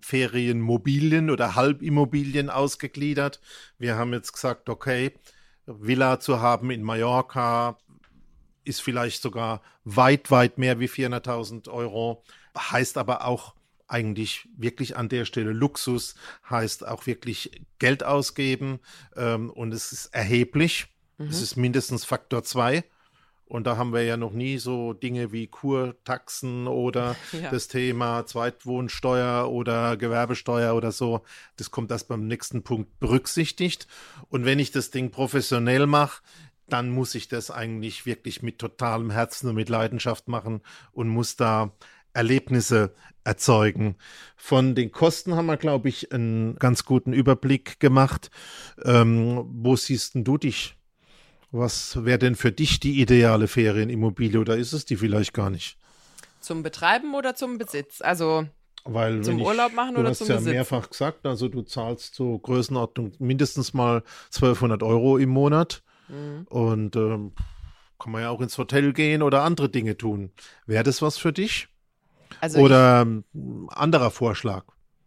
Ferienmobilien 0.00 1.30
oder 1.30 1.54
Halbimmobilien 1.54 2.50
ausgegliedert. 2.50 3.40
Wir 3.78 3.96
haben 3.96 4.12
jetzt 4.12 4.32
gesagt, 4.32 4.68
okay, 4.68 5.12
Villa 5.66 6.20
zu 6.20 6.40
haben 6.40 6.70
in 6.70 6.82
Mallorca 6.82 7.78
ist 8.64 8.82
vielleicht 8.82 9.22
sogar 9.22 9.62
weit, 9.84 10.30
weit 10.30 10.58
mehr 10.58 10.80
wie 10.80 10.88
400.000 10.88 11.68
Euro, 11.68 12.24
heißt 12.56 12.98
aber 12.98 13.24
auch 13.24 13.54
eigentlich 13.88 14.48
wirklich 14.56 14.96
an 14.96 15.08
der 15.08 15.24
Stelle 15.24 15.52
Luxus, 15.52 16.16
heißt 16.50 16.86
auch 16.86 17.06
wirklich 17.06 17.62
Geld 17.78 18.02
ausgeben 18.02 18.80
ähm, 19.16 19.50
und 19.50 19.72
es 19.72 19.92
ist 19.92 20.06
erheblich. 20.06 20.86
Mhm. 21.18 21.28
Es 21.28 21.40
ist 21.40 21.56
mindestens 21.56 22.04
Faktor 22.04 22.42
2 22.42 22.84
und 23.48 23.66
da 23.66 23.76
haben 23.76 23.92
wir 23.92 24.02
ja 24.02 24.16
noch 24.16 24.32
nie 24.32 24.58
so 24.58 24.92
Dinge 24.92 25.30
wie 25.30 25.46
Kurtaxen 25.46 26.66
oder 26.66 27.16
ja. 27.32 27.50
das 27.50 27.68
Thema 27.68 28.26
Zweitwohnsteuer 28.26 29.48
oder 29.50 29.96
Gewerbesteuer 29.96 30.74
oder 30.74 30.90
so. 30.90 31.22
Das 31.56 31.70
kommt 31.70 31.90
erst 31.90 32.08
beim 32.08 32.26
nächsten 32.26 32.62
Punkt 32.64 32.98
berücksichtigt. 32.98 33.86
Und 34.28 34.44
wenn 34.44 34.58
ich 34.58 34.72
das 34.72 34.90
Ding 34.90 35.10
professionell 35.10 35.86
mache, 35.86 36.22
dann 36.68 36.90
muss 36.90 37.14
ich 37.14 37.28
das 37.28 37.52
eigentlich 37.52 38.04
wirklich 38.04 38.42
mit 38.42 38.58
totalem 38.58 39.10
Herzen 39.10 39.48
und 39.48 39.54
mit 39.54 39.68
Leidenschaft 39.68 40.26
machen 40.26 40.60
und 40.90 41.08
muss 41.08 41.36
da 41.36 41.72
Erlebnisse 42.12 42.94
erzeugen. 43.22 43.96
Von 44.36 44.74
den 44.74 44.90
Kosten 44.90 45.36
haben 45.36 45.46
wir, 45.46 45.56
glaube 45.56 45.88
ich, 45.88 46.12
einen 46.12 46.56
ganz 46.56 46.84
guten 46.84 47.12
Überblick 47.12 47.78
gemacht. 47.78 48.30
Ähm, 48.84 49.44
wo 49.48 49.76
siehst 49.76 50.12
du 50.14 50.38
dich 50.38 50.75
was 51.50 52.04
wäre 52.04 52.18
denn 52.18 52.34
für 52.34 52.52
dich 52.52 52.80
die 52.80 53.00
ideale 53.00 53.48
Ferienimmobilie 53.48 54.40
oder 54.40 54.56
ist 54.56 54.72
es 54.72 54.84
die 54.84 54.96
vielleicht 54.96 55.32
gar 55.32 55.50
nicht? 55.50 55.78
Zum 56.40 56.62
Betreiben 56.62 57.14
oder 57.14 57.34
zum 57.34 57.58
Besitz? 57.58 58.00
Also 58.00 58.46
weil, 58.84 59.22
zum 59.22 59.38
ich, 59.38 59.44
Urlaub 59.44 59.72
machen 59.72 59.96
oder 59.96 60.12
zum 60.14 60.26
Besitz? 60.26 60.28
Du 60.28 60.34
hast 60.34 60.46
ja 60.46 60.52
mehrfach 60.52 60.90
gesagt, 60.90 61.26
also 61.26 61.48
du 61.48 61.62
zahlst 61.62 62.14
so 62.14 62.38
Größenordnung 62.38 63.12
mindestens 63.18 63.74
mal 63.74 64.02
1200 64.26 64.82
Euro 64.82 65.18
im 65.18 65.30
Monat. 65.30 65.82
Mhm. 66.08 66.46
Und 66.48 66.96
ähm, 66.96 67.32
kann 67.98 68.12
man 68.12 68.22
ja 68.22 68.30
auch 68.30 68.40
ins 68.40 68.56
Hotel 68.58 68.92
gehen 68.92 69.22
oder 69.22 69.42
andere 69.42 69.68
Dinge 69.68 69.96
tun. 69.96 70.32
Wäre 70.66 70.84
das 70.84 71.02
was 71.02 71.18
für 71.18 71.32
dich? 71.32 71.68
Also 72.40 72.60
oder 72.60 73.02
ich, 73.02 73.08
ähm, 73.34 73.68
anderer 73.72 74.10
Vorschlag. 74.10 74.64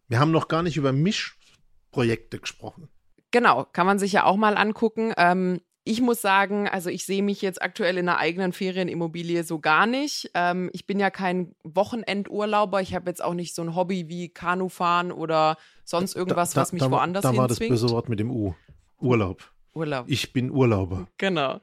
Wir 0.08 0.19
haben 0.19 0.32
noch 0.32 0.47
gar 0.47 0.63
nicht 0.63 0.78
über 0.78 0.91
Mischprojekte 0.91 2.39
gesprochen. 2.39 2.89
Genau, 3.32 3.65
kann 3.71 3.86
man 3.86 3.99
sich 3.99 4.12
ja 4.12 4.25
auch 4.25 4.38
mal 4.38 4.58
angucken. 4.58 5.13
Ähm, 5.17 5.62
ich 5.89 6.02
muss 6.02 6.21
sagen, 6.21 6.69
also 6.69 6.91
ich 6.91 7.04
sehe 7.04 7.23
mich 7.23 7.41
jetzt 7.41 7.63
aktuell 7.63 7.97
in 7.97 8.08
einer 8.08 8.19
eigenen 8.19 8.54
Ferienimmobilie 8.54 9.43
so 9.43 9.58
gar 9.58 9.88
nicht. 9.88 10.30
Ähm, 10.36 10.69
ich 10.71 10.86
bin 10.86 10.99
ja 10.99 11.10
kein 11.10 11.56
Wochenendurlauber. 11.63 12.80
Ich 12.82 12.93
habe 12.93 13.10
jetzt 13.10 13.23
auch 13.23 13.34
nicht 13.34 13.56
so 13.56 13.63
ein 13.63 13.75
Hobby 13.75 14.08
wie 14.08 14.30
Kanufahren 14.30 15.12
oder 15.12 15.58
sonst 15.84 16.15
irgendwas, 16.15 16.52
da, 16.52 16.56
da, 16.56 16.62
was 16.62 16.73
mich 16.73 16.84
da, 16.84 16.91
woanders 16.91 17.23
hinzwingt. 17.23 17.38
Da 17.38 17.41
war 17.41 17.47
das 17.47 17.58
böse 17.58 17.89
Wort 17.89 18.08
mit 18.08 18.19
dem 18.19 18.30
U. 18.30 18.54
Urlaub. 18.99 19.52
Urlaub. 19.73 20.05
Ich 20.08 20.34
bin 20.34 20.51
Urlauber. 20.51 21.08
Genau. 21.17 21.60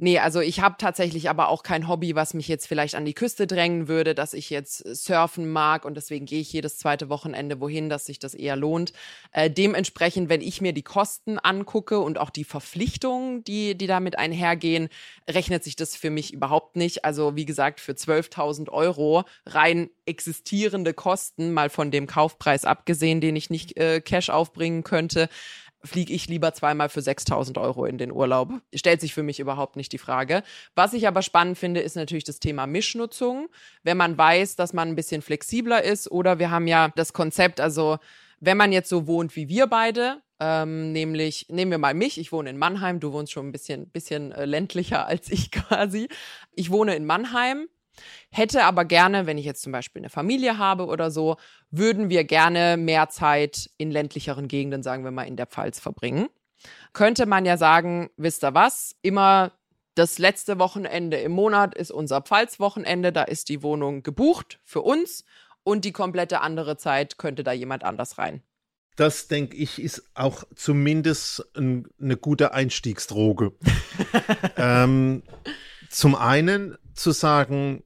Nee, 0.00 0.20
also 0.20 0.40
ich 0.40 0.60
habe 0.60 0.76
tatsächlich 0.78 1.28
aber 1.28 1.48
auch 1.48 1.64
kein 1.64 1.88
Hobby, 1.88 2.14
was 2.14 2.32
mich 2.32 2.46
jetzt 2.46 2.68
vielleicht 2.68 2.94
an 2.94 3.04
die 3.04 3.14
Küste 3.14 3.48
drängen 3.48 3.88
würde, 3.88 4.14
dass 4.14 4.32
ich 4.32 4.48
jetzt 4.48 4.78
surfen 4.94 5.50
mag 5.50 5.84
und 5.84 5.96
deswegen 5.96 6.24
gehe 6.24 6.40
ich 6.40 6.52
jedes 6.52 6.78
zweite 6.78 7.08
Wochenende 7.08 7.60
wohin, 7.60 7.88
dass 7.88 8.06
sich 8.06 8.20
das 8.20 8.34
eher 8.34 8.54
lohnt. 8.54 8.92
Äh, 9.32 9.50
dementsprechend, 9.50 10.28
wenn 10.28 10.40
ich 10.40 10.60
mir 10.60 10.72
die 10.72 10.84
Kosten 10.84 11.40
angucke 11.40 11.98
und 11.98 12.18
auch 12.18 12.30
die 12.30 12.44
Verpflichtungen, 12.44 13.42
die, 13.42 13.76
die 13.76 13.88
damit 13.88 14.16
einhergehen, 14.16 14.88
rechnet 15.28 15.64
sich 15.64 15.74
das 15.74 15.96
für 15.96 16.10
mich 16.10 16.32
überhaupt 16.32 16.76
nicht. 16.76 17.04
Also 17.04 17.34
wie 17.34 17.44
gesagt, 17.44 17.80
für 17.80 17.92
12.000 17.92 18.68
Euro 18.68 19.24
rein 19.46 19.90
existierende 20.06 20.94
Kosten, 20.94 21.52
mal 21.52 21.70
von 21.70 21.90
dem 21.90 22.06
Kaufpreis 22.06 22.64
abgesehen, 22.64 23.20
den 23.20 23.34
ich 23.34 23.50
nicht 23.50 23.76
äh, 23.76 24.00
Cash 24.00 24.30
aufbringen 24.30 24.84
könnte, 24.84 25.28
fliege 25.84 26.12
ich 26.12 26.28
lieber 26.28 26.52
zweimal 26.54 26.88
für 26.88 27.02
6000 27.02 27.58
Euro 27.58 27.84
in 27.84 27.98
den 27.98 28.12
Urlaub. 28.12 28.50
Stellt 28.74 29.00
sich 29.00 29.14
für 29.14 29.22
mich 29.22 29.40
überhaupt 29.40 29.76
nicht 29.76 29.92
die 29.92 29.98
Frage. 29.98 30.42
Was 30.74 30.92
ich 30.92 31.06
aber 31.06 31.22
spannend 31.22 31.58
finde, 31.58 31.80
ist 31.80 31.96
natürlich 31.96 32.24
das 32.24 32.40
Thema 32.40 32.66
Mischnutzung. 32.66 33.48
Wenn 33.82 33.96
man 33.96 34.18
weiß, 34.18 34.56
dass 34.56 34.72
man 34.72 34.88
ein 34.88 34.96
bisschen 34.96 35.22
flexibler 35.22 35.82
ist 35.82 36.10
oder 36.10 36.38
wir 36.38 36.50
haben 36.50 36.66
ja 36.66 36.88
das 36.96 37.12
Konzept, 37.12 37.60
also 37.60 37.98
wenn 38.40 38.56
man 38.56 38.72
jetzt 38.72 38.88
so 38.88 39.06
wohnt 39.06 39.36
wie 39.36 39.48
wir 39.48 39.66
beide, 39.66 40.22
ähm, 40.40 40.92
nämlich 40.92 41.46
nehmen 41.48 41.70
wir 41.70 41.78
mal 41.78 41.94
mich, 41.94 42.18
ich 42.18 42.30
wohne 42.30 42.50
in 42.50 42.58
Mannheim, 42.58 43.00
du 43.00 43.12
wohnst 43.12 43.32
schon 43.32 43.48
ein 43.48 43.52
bisschen, 43.52 43.88
bisschen 43.90 44.32
äh, 44.32 44.44
ländlicher 44.44 45.06
als 45.06 45.30
ich 45.30 45.50
quasi. 45.52 46.08
Ich 46.54 46.70
wohne 46.70 46.94
in 46.94 47.06
Mannheim, 47.06 47.68
Hätte 48.30 48.64
aber 48.64 48.84
gerne, 48.84 49.26
wenn 49.26 49.38
ich 49.38 49.44
jetzt 49.44 49.62
zum 49.62 49.72
Beispiel 49.72 50.00
eine 50.00 50.10
Familie 50.10 50.58
habe 50.58 50.86
oder 50.86 51.10
so, 51.10 51.36
würden 51.70 52.10
wir 52.10 52.24
gerne 52.24 52.76
mehr 52.76 53.08
Zeit 53.08 53.70
in 53.78 53.90
ländlicheren 53.90 54.48
Gegenden, 54.48 54.82
sagen 54.82 55.04
wir 55.04 55.10
mal 55.10 55.24
in 55.24 55.36
der 55.36 55.46
Pfalz, 55.46 55.80
verbringen. 55.80 56.28
Könnte 56.92 57.26
man 57.26 57.46
ja 57.46 57.56
sagen, 57.56 58.10
wisst 58.16 58.44
ihr 58.44 58.54
was, 58.54 58.96
immer 59.02 59.52
das 59.94 60.18
letzte 60.18 60.58
Wochenende 60.58 61.16
im 61.16 61.32
Monat 61.32 61.74
ist 61.74 61.90
unser 61.90 62.20
Pfalzwochenende, 62.20 63.12
da 63.12 63.24
ist 63.24 63.48
die 63.48 63.62
Wohnung 63.62 64.02
gebucht 64.02 64.60
für 64.64 64.82
uns 64.82 65.24
und 65.64 65.84
die 65.84 65.92
komplette 65.92 66.40
andere 66.40 66.76
Zeit 66.76 67.18
könnte 67.18 67.42
da 67.42 67.52
jemand 67.52 67.84
anders 67.84 68.16
rein. 68.16 68.42
Das, 68.94 69.28
denke 69.28 69.56
ich, 69.56 69.80
ist 69.80 70.10
auch 70.14 70.44
zumindest 70.54 71.44
ein, 71.56 71.86
eine 72.00 72.16
gute 72.16 72.52
Einstiegsdroge. 72.52 73.52
ähm, 74.56 75.22
zum 75.88 76.14
einen 76.14 76.76
zu 76.94 77.12
sagen, 77.12 77.84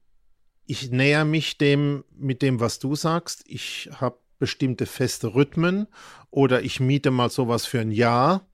ich 0.66 0.90
näher 0.90 1.25
mich 1.25 1.59
dem 1.59 2.05
mit 2.16 2.42
dem, 2.42 2.61
was 2.61 2.79
du 2.79 2.94
sagst. 2.94 3.44
Ich 3.46 3.90
habe 4.01 4.18
bestimmte 4.38 4.87
feste 4.87 5.35
Rhythmen 5.35 5.87
oder 6.31 6.62
ich 6.62 6.81
miete 6.81 7.11
mal 7.11 7.31
sowas 7.31 7.66
für 7.66 7.81
ein 7.81 7.92
Jahr, 7.92 8.46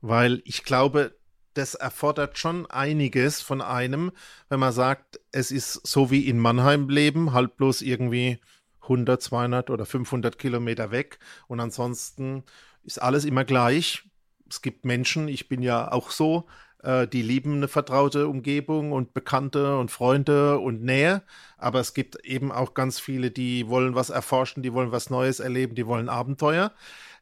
weil 0.00 0.42
ich 0.44 0.64
glaube, 0.64 1.16
das 1.54 1.74
erfordert 1.74 2.38
schon 2.38 2.66
einiges 2.66 3.40
von 3.40 3.60
einem, 3.60 4.12
wenn 4.48 4.60
man 4.60 4.72
sagt, 4.72 5.20
es 5.32 5.50
ist 5.50 5.86
so 5.86 6.10
wie 6.10 6.28
in 6.28 6.38
Mannheim 6.38 6.88
leben, 6.88 7.32
halt 7.32 7.56
bloß 7.56 7.82
irgendwie 7.82 8.38
100, 8.82 9.22
200 9.22 9.70
oder 9.70 9.86
500 9.86 10.38
Kilometer 10.38 10.90
weg 10.90 11.18
und 11.48 11.60
ansonsten 11.60 12.44
ist 12.82 13.00
alles 13.00 13.24
immer 13.24 13.44
gleich. 13.44 14.02
Es 14.48 14.62
gibt 14.62 14.84
Menschen, 14.84 15.28
ich 15.28 15.48
bin 15.48 15.62
ja 15.62 15.90
auch 15.90 16.10
so, 16.10 16.46
äh, 16.86 17.08
die 17.08 17.22
lieben 17.22 17.54
eine 17.54 17.68
vertraute 17.68 18.28
Umgebung 18.28 18.92
und 18.92 19.12
Bekannte 19.12 19.76
und 19.76 19.90
Freunde 19.90 20.58
und 20.58 20.84
Nähe. 20.84 21.22
Aber 21.58 21.80
es 21.80 21.94
gibt 21.94 22.24
eben 22.24 22.52
auch 22.52 22.74
ganz 22.74 23.00
viele, 23.00 23.32
die 23.32 23.68
wollen 23.68 23.96
was 23.96 24.08
erforschen, 24.08 24.62
die 24.62 24.72
wollen 24.72 24.92
was 24.92 25.10
Neues 25.10 25.40
erleben, 25.40 25.74
die 25.74 25.86
wollen 25.86 26.08
Abenteuer. 26.08 26.72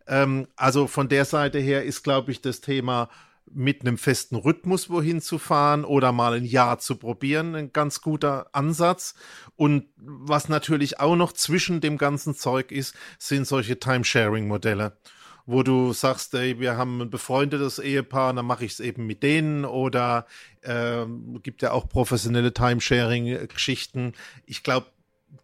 Ähm, 0.06 0.48
also 0.56 0.86
von 0.86 1.08
der 1.08 1.24
Seite 1.24 1.58
her 1.58 1.82
ist, 1.82 2.04
glaube 2.04 2.30
ich, 2.30 2.42
das 2.42 2.60
Thema 2.60 3.08
mit 3.46 3.80
einem 3.80 3.96
festen 3.96 4.36
Rhythmus 4.36 4.90
wohin 4.90 5.20
zu 5.20 5.38
fahren 5.38 5.84
oder 5.84 6.12
mal 6.12 6.34
ein 6.34 6.44
Jahr 6.44 6.78
zu 6.78 6.96
probieren, 6.96 7.54
ein 7.54 7.72
ganz 7.72 8.02
guter 8.02 8.48
Ansatz. 8.52 9.14
Und 9.56 9.86
was 9.96 10.48
natürlich 10.50 11.00
auch 11.00 11.16
noch 11.16 11.32
zwischen 11.32 11.80
dem 11.80 11.96
ganzen 11.96 12.34
Zeug 12.34 12.70
ist, 12.70 12.94
sind 13.18 13.46
solche 13.46 13.78
Timesharing-Modelle 13.78 14.98
wo 15.46 15.62
du 15.62 15.92
sagst, 15.92 16.34
ey, 16.34 16.58
wir 16.58 16.76
haben 16.76 17.00
ein 17.00 17.10
befreundetes 17.10 17.78
Ehepaar, 17.78 18.32
dann 18.32 18.46
mache 18.46 18.64
ich 18.64 18.72
es 18.72 18.80
eben 18.80 19.06
mit 19.06 19.22
denen 19.22 19.64
oder 19.64 20.26
äh, 20.62 21.04
gibt 21.42 21.62
ja 21.62 21.72
auch 21.72 21.88
professionelle 21.88 22.52
Timesharing-Geschichten. 22.52 24.14
Ich 24.46 24.62
glaube, 24.62 24.86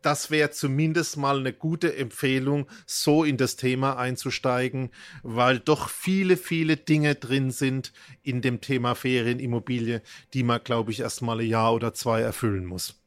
das 0.03 0.31
wäre 0.31 0.51
zumindest 0.51 1.17
mal 1.17 1.39
eine 1.39 1.53
gute 1.53 1.97
Empfehlung, 1.97 2.67
so 2.87 3.25
in 3.25 3.37
das 3.37 3.57
Thema 3.57 3.99
einzusteigen, 3.99 4.91
weil 5.23 5.59
doch 5.59 5.89
viele, 5.89 6.37
viele 6.37 6.77
Dinge 6.77 7.15
drin 7.15 7.51
sind 7.51 7.93
in 8.23 8.41
dem 8.41 8.61
Thema 8.61 8.95
Ferienimmobilie, 8.95 10.03
die 10.33 10.43
man, 10.43 10.63
glaube 10.65 10.93
ich, 10.93 11.01
erst 11.01 11.23
mal 11.23 11.41
ein 11.41 11.47
Jahr 11.47 11.75
oder 11.75 11.93
zwei 11.93 12.21
erfüllen 12.21 12.65
muss. 12.65 13.00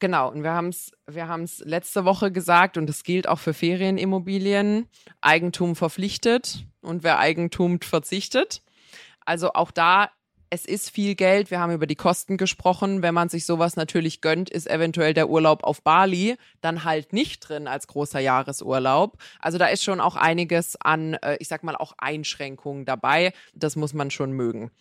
Genau, 0.00 0.30
und 0.30 0.42
wir 0.42 0.52
haben 0.52 0.68
es 0.70 0.92
wir 1.06 1.28
haben's 1.28 1.60
letzte 1.64 2.06
Woche 2.06 2.32
gesagt 2.32 2.78
und 2.78 2.88
es 2.88 3.04
gilt 3.04 3.28
auch 3.28 3.38
für 3.38 3.52
Ferienimmobilien. 3.52 4.88
Eigentum 5.20 5.76
verpflichtet 5.76 6.64
und 6.80 7.02
wer 7.02 7.18
Eigentum 7.18 7.80
verzichtet. 7.80 8.62
Also 9.24 9.52
auch 9.52 9.70
da 9.70 10.10
es 10.52 10.64
ist 10.64 10.90
viel 10.90 11.14
Geld. 11.14 11.52
Wir 11.52 11.60
haben 11.60 11.72
über 11.72 11.86
die 11.86 11.94
Kosten 11.94 12.36
gesprochen. 12.36 13.02
Wenn 13.02 13.14
man 13.14 13.28
sich 13.28 13.46
sowas 13.46 13.76
natürlich 13.76 14.20
gönnt, 14.20 14.50
ist 14.50 14.68
eventuell 14.68 15.14
der 15.14 15.30
Urlaub 15.30 15.62
auf 15.62 15.82
Bali 15.82 16.36
dann 16.60 16.82
halt 16.82 17.12
nicht 17.12 17.48
drin 17.48 17.68
als 17.68 17.86
großer 17.86 18.18
Jahresurlaub. 18.18 19.16
Also 19.38 19.58
da 19.58 19.66
ist 19.66 19.84
schon 19.84 20.00
auch 20.00 20.16
einiges 20.16 20.76
an, 20.80 21.14
äh, 21.14 21.36
ich 21.38 21.46
sag 21.46 21.62
mal, 21.62 21.76
auch 21.76 21.92
Einschränkungen 21.98 22.84
dabei. 22.84 23.32
Das 23.54 23.76
muss 23.76 23.94
man 23.94 24.10
schon 24.10 24.32
mögen. 24.32 24.72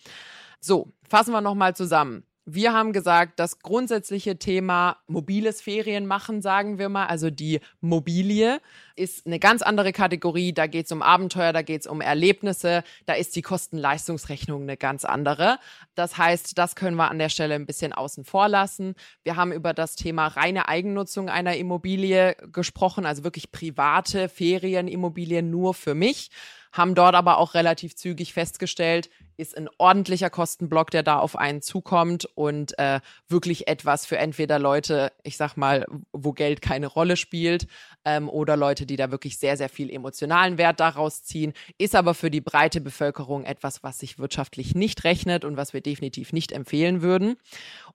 So, 0.59 0.91
fassen 1.07 1.31
wir 1.31 1.41
nochmal 1.41 1.75
zusammen. 1.75 2.23
Wir 2.51 2.73
haben 2.73 2.93
gesagt, 2.93 3.39
das 3.39 3.59
grundsätzliche 3.59 4.39
Thema 4.39 4.97
mobiles 5.05 5.61
Ferienmachen, 5.61 6.41
sagen 6.41 6.79
wir 6.79 6.89
mal, 6.89 7.05
also 7.05 7.29
die 7.29 7.59
Mobilie, 7.79 8.59
ist 8.95 9.27
eine 9.27 9.37
ganz 9.37 9.61
andere 9.61 9.93
Kategorie. 9.93 10.51
Da 10.51 10.65
geht 10.65 10.87
es 10.87 10.91
um 10.91 11.03
Abenteuer, 11.03 11.53
da 11.53 11.61
geht 11.61 11.81
es 11.81 11.87
um 11.87 12.01
Erlebnisse, 12.01 12.83
da 13.05 13.13
ist 13.13 13.35
die 13.35 13.43
Kosten-Leistungsrechnung 13.43 14.63
eine 14.63 14.77
ganz 14.77 15.05
andere. 15.05 15.59
Das 15.93 16.17
heißt, 16.17 16.57
das 16.57 16.75
können 16.75 16.97
wir 16.97 17.11
an 17.11 17.19
der 17.19 17.29
Stelle 17.29 17.53
ein 17.53 17.67
bisschen 17.67 17.93
außen 17.93 18.25
vor 18.25 18.49
lassen. 18.49 18.95
Wir 19.23 19.35
haben 19.35 19.51
über 19.51 19.75
das 19.75 19.95
Thema 19.95 20.25
reine 20.25 20.67
Eigennutzung 20.67 21.29
einer 21.29 21.55
Immobilie 21.55 22.35
gesprochen, 22.51 23.05
also 23.05 23.23
wirklich 23.23 23.51
private 23.51 24.27
Ferienimmobilien 24.27 25.51
nur 25.51 25.75
für 25.75 25.93
mich 25.93 26.31
haben 26.71 26.95
dort 26.95 27.15
aber 27.15 27.37
auch 27.37 27.53
relativ 27.53 27.95
zügig 27.95 28.33
festgestellt, 28.33 29.09
ist 29.37 29.57
ein 29.57 29.69
ordentlicher 29.77 30.29
Kostenblock, 30.29 30.91
der 30.91 31.01
da 31.01 31.19
auf 31.19 31.37
einen 31.37 31.61
zukommt 31.61 32.25
und 32.35 32.77
äh, 32.77 32.99
wirklich 33.29 33.67
etwas 33.67 34.05
für 34.05 34.17
entweder 34.17 34.59
Leute, 34.59 35.13
ich 35.23 35.37
sag 35.37 35.55
mal, 35.55 35.85
wo 36.11 36.33
Geld 36.33 36.61
keine 36.61 36.87
Rolle 36.87 37.15
spielt, 37.15 37.67
ähm, 38.05 38.29
oder 38.29 38.57
Leute, 38.57 38.85
die 38.85 38.97
da 38.97 39.11
wirklich 39.11 39.37
sehr, 39.37 39.55
sehr 39.57 39.69
viel 39.69 39.89
emotionalen 39.89 40.57
Wert 40.57 40.79
daraus 40.79 41.23
ziehen, 41.23 41.53
ist 41.77 41.95
aber 41.95 42.13
für 42.13 42.29
die 42.29 42.41
breite 42.41 42.81
Bevölkerung 42.81 43.43
etwas, 43.45 43.83
was 43.83 43.99
sich 43.99 44.19
wirtschaftlich 44.19 44.75
nicht 44.75 45.03
rechnet 45.03 45.45
und 45.45 45.57
was 45.57 45.73
wir 45.73 45.81
definitiv 45.81 46.33
nicht 46.33 46.51
empfehlen 46.51 47.01
würden. 47.01 47.37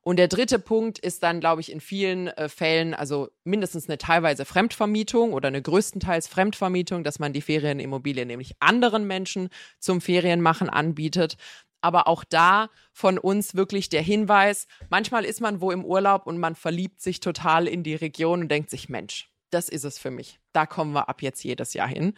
Und 0.04 0.18
der 0.18 0.28
dritte 0.28 0.58
Punkt 0.58 0.98
ist 0.98 1.22
dann, 1.22 1.40
glaube 1.40 1.62
ich, 1.62 1.72
in 1.72 1.80
vielen 1.80 2.28
äh, 2.28 2.50
Fällen, 2.50 2.92
also 2.92 3.30
mindestens 3.42 3.88
eine 3.88 3.96
teilweise 3.96 4.44
Fremdvermietung 4.44 5.32
oder 5.32 5.48
eine 5.48 5.62
größtenteils 5.62 6.28
Fremdvermietung, 6.28 7.04
dass 7.04 7.18
man 7.18 7.32
die 7.32 7.40
Ferienimmobilie 7.40 8.26
nämlich 8.26 8.54
anderen 8.60 9.06
Menschen 9.06 9.48
zum 9.78 10.02
Ferienmachen 10.02 10.68
anbietet. 10.68 11.38
Aber 11.80 12.06
auch 12.06 12.22
da 12.22 12.68
von 12.92 13.18
uns 13.18 13.54
wirklich 13.54 13.88
der 13.88 14.02
Hinweis, 14.02 14.66
manchmal 14.90 15.24
ist 15.24 15.40
man 15.40 15.62
wo 15.62 15.70
im 15.70 15.84
Urlaub 15.84 16.26
und 16.26 16.38
man 16.38 16.54
verliebt 16.54 17.00
sich 17.00 17.20
total 17.20 17.66
in 17.66 17.82
die 17.82 17.94
Region 17.94 18.42
und 18.42 18.48
denkt 18.48 18.68
sich, 18.68 18.90
Mensch, 18.90 19.30
das 19.50 19.70
ist 19.70 19.84
es 19.84 19.98
für 19.98 20.10
mich. 20.10 20.38
Da 20.52 20.66
kommen 20.66 20.92
wir 20.92 21.08
ab 21.08 21.22
jetzt 21.22 21.42
jedes 21.44 21.72
Jahr 21.72 21.88
hin. 21.88 22.12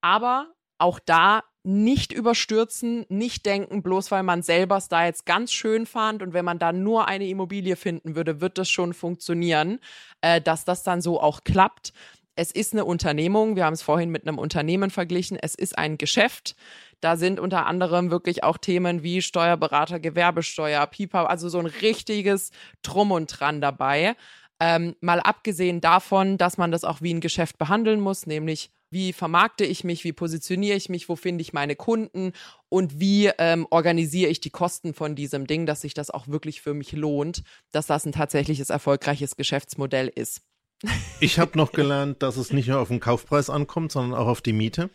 Aber 0.00 0.54
auch 0.78 0.98
da 0.98 1.44
nicht 1.64 2.12
überstürzen, 2.12 3.04
nicht 3.08 3.44
denken, 3.44 3.82
bloß 3.82 4.10
weil 4.10 4.22
man 4.22 4.42
selber 4.42 4.76
es 4.76 4.88
da 4.88 5.04
jetzt 5.04 5.26
ganz 5.26 5.52
schön 5.52 5.86
fand 5.86 6.22
und 6.22 6.32
wenn 6.32 6.44
man 6.44 6.58
da 6.58 6.72
nur 6.72 7.08
eine 7.08 7.26
Immobilie 7.26 7.76
finden 7.76 8.16
würde, 8.16 8.40
wird 8.40 8.58
das 8.58 8.70
schon 8.70 8.94
funktionieren, 8.94 9.80
äh, 10.20 10.40
dass 10.40 10.64
das 10.64 10.82
dann 10.82 11.00
so 11.00 11.20
auch 11.20 11.44
klappt. 11.44 11.92
Es 12.36 12.52
ist 12.52 12.72
eine 12.72 12.84
Unternehmung, 12.84 13.56
wir 13.56 13.64
haben 13.64 13.74
es 13.74 13.82
vorhin 13.82 14.10
mit 14.10 14.26
einem 14.26 14.38
Unternehmen 14.38 14.90
verglichen, 14.90 15.36
es 15.40 15.56
ist 15.56 15.76
ein 15.76 15.98
Geschäft. 15.98 16.54
Da 17.00 17.16
sind 17.16 17.40
unter 17.40 17.66
anderem 17.66 18.10
wirklich 18.10 18.44
auch 18.44 18.58
Themen 18.58 19.02
wie 19.02 19.22
Steuerberater, 19.22 19.98
Gewerbesteuer, 20.00 20.86
Pipa, 20.86 21.24
also 21.24 21.48
so 21.48 21.58
ein 21.58 21.66
richtiges 21.66 22.50
Drum 22.82 23.10
und 23.10 23.26
Dran 23.26 23.60
dabei. 23.60 24.14
Ähm, 24.60 24.96
mal 25.00 25.20
abgesehen 25.20 25.80
davon, 25.80 26.38
dass 26.38 26.58
man 26.58 26.72
das 26.72 26.84
auch 26.84 27.00
wie 27.00 27.14
ein 27.14 27.20
Geschäft 27.20 27.58
behandeln 27.58 28.00
muss, 28.00 28.26
nämlich 28.26 28.70
wie 28.90 29.12
vermarkte 29.12 29.64
ich 29.64 29.84
mich, 29.84 30.04
wie 30.04 30.12
positioniere 30.12 30.76
ich 30.76 30.88
mich, 30.88 31.08
wo 31.08 31.16
finde 31.16 31.42
ich 31.42 31.52
meine 31.52 31.76
Kunden 31.76 32.32
und 32.68 33.00
wie 33.00 33.30
ähm, 33.38 33.66
organisiere 33.70 34.30
ich 34.30 34.40
die 34.40 34.50
Kosten 34.50 34.94
von 34.94 35.14
diesem 35.14 35.46
Ding, 35.46 35.66
dass 35.66 35.82
sich 35.82 35.94
das 35.94 36.10
auch 36.10 36.28
wirklich 36.28 36.60
für 36.60 36.74
mich 36.74 36.92
lohnt, 36.92 37.42
dass 37.72 37.86
das 37.86 38.06
ein 38.06 38.12
tatsächliches 38.12 38.70
erfolgreiches 38.70 39.36
Geschäftsmodell 39.36 40.08
ist. 40.08 40.42
Ich 41.20 41.40
habe 41.40 41.58
noch 41.58 41.72
gelernt, 41.72 42.22
dass 42.22 42.36
es 42.36 42.52
nicht 42.52 42.68
nur 42.68 42.78
auf 42.78 42.88
den 42.88 43.00
Kaufpreis 43.00 43.50
ankommt, 43.50 43.90
sondern 43.90 44.16
auch 44.16 44.28
auf 44.28 44.40
die 44.40 44.52
Miete, 44.52 44.90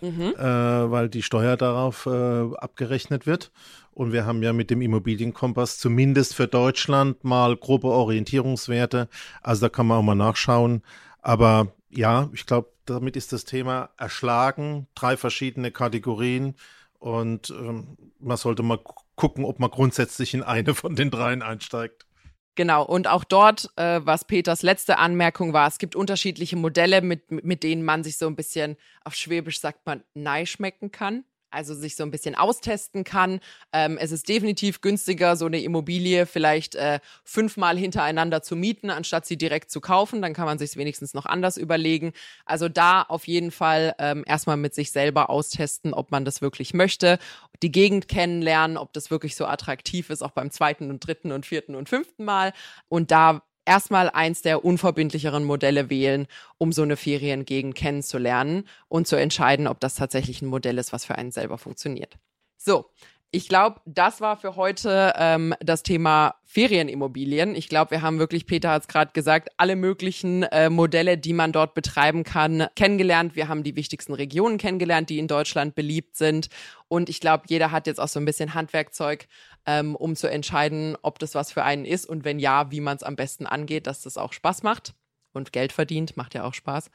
mhm. 0.00 0.34
äh, 0.36 0.42
weil 0.90 1.08
die 1.08 1.22
Steuer 1.22 1.56
darauf 1.56 2.06
äh, 2.06 2.10
abgerechnet 2.56 3.26
wird. 3.26 3.52
Und 3.92 4.12
wir 4.12 4.26
haben 4.26 4.42
ja 4.42 4.52
mit 4.52 4.70
dem 4.70 4.82
Immobilienkompass 4.82 5.78
zumindest 5.78 6.34
für 6.34 6.48
Deutschland 6.48 7.22
mal 7.22 7.56
grobe 7.56 7.88
Orientierungswerte. 7.88 9.08
Also 9.42 9.66
da 9.66 9.68
kann 9.68 9.86
man 9.86 9.98
auch 9.98 10.02
mal 10.02 10.16
nachschauen. 10.16 10.82
Aber 11.20 11.68
ja, 11.90 12.28
ich 12.32 12.46
glaube, 12.46 12.71
damit 12.86 13.16
ist 13.16 13.32
das 13.32 13.44
Thema 13.44 13.90
erschlagen. 13.96 14.86
Drei 14.94 15.16
verschiedene 15.16 15.70
Kategorien. 15.70 16.56
Und 16.98 17.50
ähm, 17.50 17.96
man 18.18 18.36
sollte 18.36 18.62
mal 18.62 18.78
gucken, 19.16 19.44
ob 19.44 19.58
man 19.58 19.70
grundsätzlich 19.70 20.34
in 20.34 20.42
eine 20.42 20.74
von 20.74 20.94
den 20.94 21.10
dreien 21.10 21.42
einsteigt. 21.42 22.06
Genau, 22.54 22.84
und 22.84 23.08
auch 23.08 23.24
dort, 23.24 23.70
äh, 23.76 24.00
was 24.04 24.26
Peters 24.26 24.62
letzte 24.62 24.98
Anmerkung 24.98 25.54
war, 25.54 25.66
es 25.66 25.78
gibt 25.78 25.96
unterschiedliche 25.96 26.56
Modelle, 26.56 27.00
mit, 27.00 27.30
mit 27.30 27.62
denen 27.62 27.82
man 27.82 28.04
sich 28.04 28.18
so 28.18 28.26
ein 28.26 28.36
bisschen, 28.36 28.76
auf 29.04 29.14
Schwäbisch 29.14 29.58
sagt 29.58 29.86
man, 29.86 30.04
schmecken 30.44 30.90
kann 30.90 31.24
also 31.52 31.74
sich 31.74 31.96
so 31.96 32.02
ein 32.02 32.10
bisschen 32.10 32.34
austesten 32.34 33.04
kann. 33.04 33.40
Ähm, 33.72 33.98
es 34.00 34.12
ist 34.12 34.28
definitiv 34.28 34.80
günstiger, 34.80 35.36
so 35.36 35.46
eine 35.46 35.60
Immobilie 35.60 36.26
vielleicht 36.26 36.74
äh, 36.74 37.00
fünfmal 37.24 37.76
hintereinander 37.76 38.42
zu 38.42 38.56
mieten, 38.56 38.90
anstatt 38.90 39.26
sie 39.26 39.36
direkt 39.36 39.70
zu 39.70 39.80
kaufen. 39.80 40.22
Dann 40.22 40.34
kann 40.34 40.46
man 40.46 40.58
sich 40.58 40.76
wenigstens 40.76 41.14
noch 41.14 41.26
anders 41.26 41.56
überlegen. 41.56 42.12
Also 42.44 42.68
da 42.68 43.02
auf 43.02 43.26
jeden 43.26 43.50
Fall 43.50 43.94
ähm, 43.98 44.24
erstmal 44.26 44.56
mit 44.56 44.74
sich 44.74 44.92
selber 44.92 45.30
austesten, 45.30 45.94
ob 45.94 46.10
man 46.10 46.24
das 46.24 46.42
wirklich 46.42 46.74
möchte, 46.74 47.18
die 47.62 47.72
Gegend 47.72 48.08
kennenlernen, 48.08 48.76
ob 48.76 48.92
das 48.92 49.10
wirklich 49.10 49.36
so 49.36 49.46
attraktiv 49.46 50.10
ist, 50.10 50.22
auch 50.22 50.32
beim 50.32 50.50
zweiten 50.50 50.90
und 50.90 51.06
dritten 51.06 51.32
und 51.32 51.46
vierten 51.46 51.74
und 51.74 51.88
fünften 51.88 52.24
Mal. 52.24 52.52
Und 52.88 53.10
da 53.10 53.42
erstmal 53.64 54.10
eins 54.10 54.42
der 54.42 54.64
unverbindlicheren 54.64 55.44
Modelle 55.44 55.90
wählen, 55.90 56.26
um 56.58 56.72
so 56.72 56.82
eine 56.82 56.96
Feriengegend 56.96 57.74
kennenzulernen 57.74 58.68
und 58.88 59.06
zu 59.06 59.16
entscheiden, 59.16 59.66
ob 59.66 59.80
das 59.80 59.94
tatsächlich 59.94 60.42
ein 60.42 60.46
Modell 60.48 60.78
ist, 60.78 60.92
was 60.92 61.04
für 61.04 61.16
einen 61.16 61.32
selber 61.32 61.58
funktioniert. 61.58 62.18
So, 62.56 62.86
ich 63.34 63.48
glaube, 63.48 63.80
das 63.86 64.20
war 64.20 64.36
für 64.36 64.56
heute 64.56 65.14
ähm, 65.16 65.54
das 65.60 65.82
Thema 65.82 66.34
Ferienimmobilien. 66.44 67.54
Ich 67.54 67.70
glaube, 67.70 67.92
wir 67.92 68.02
haben 68.02 68.18
wirklich, 68.18 68.44
Peter 68.44 68.70
hat 68.70 68.82
es 68.82 68.88
gerade 68.88 69.12
gesagt, 69.14 69.48
alle 69.56 69.74
möglichen 69.74 70.42
äh, 70.42 70.68
Modelle, 70.68 71.16
die 71.16 71.32
man 71.32 71.50
dort 71.50 71.72
betreiben 71.72 72.24
kann, 72.24 72.66
kennengelernt. 72.76 73.34
Wir 73.34 73.48
haben 73.48 73.62
die 73.62 73.74
wichtigsten 73.74 74.12
Regionen 74.12 74.58
kennengelernt, 74.58 75.08
die 75.08 75.18
in 75.18 75.28
Deutschland 75.28 75.74
beliebt 75.74 76.14
sind. 76.14 76.50
Und 76.88 77.08
ich 77.08 77.20
glaube, 77.20 77.44
jeder 77.48 77.70
hat 77.70 77.86
jetzt 77.86 78.00
auch 78.00 78.08
so 78.08 78.20
ein 78.20 78.26
bisschen 78.26 78.52
Handwerkzeug, 78.52 79.26
ähm, 79.64 79.96
um 79.96 80.14
zu 80.14 80.30
entscheiden, 80.30 80.98
ob 81.00 81.18
das 81.18 81.34
was 81.34 81.50
für 81.52 81.64
einen 81.64 81.86
ist 81.86 82.04
und 82.04 82.26
wenn 82.26 82.38
ja, 82.38 82.70
wie 82.70 82.80
man 82.80 82.98
es 82.98 83.02
am 83.02 83.16
besten 83.16 83.46
angeht, 83.46 83.86
dass 83.86 84.02
das 84.02 84.18
auch 84.18 84.34
Spaß 84.34 84.62
macht 84.62 84.92
und 85.32 85.54
Geld 85.54 85.72
verdient, 85.72 86.18
macht 86.18 86.34
ja 86.34 86.44
auch 86.44 86.54
Spaß. 86.54 86.90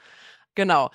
Genau. 0.54 0.92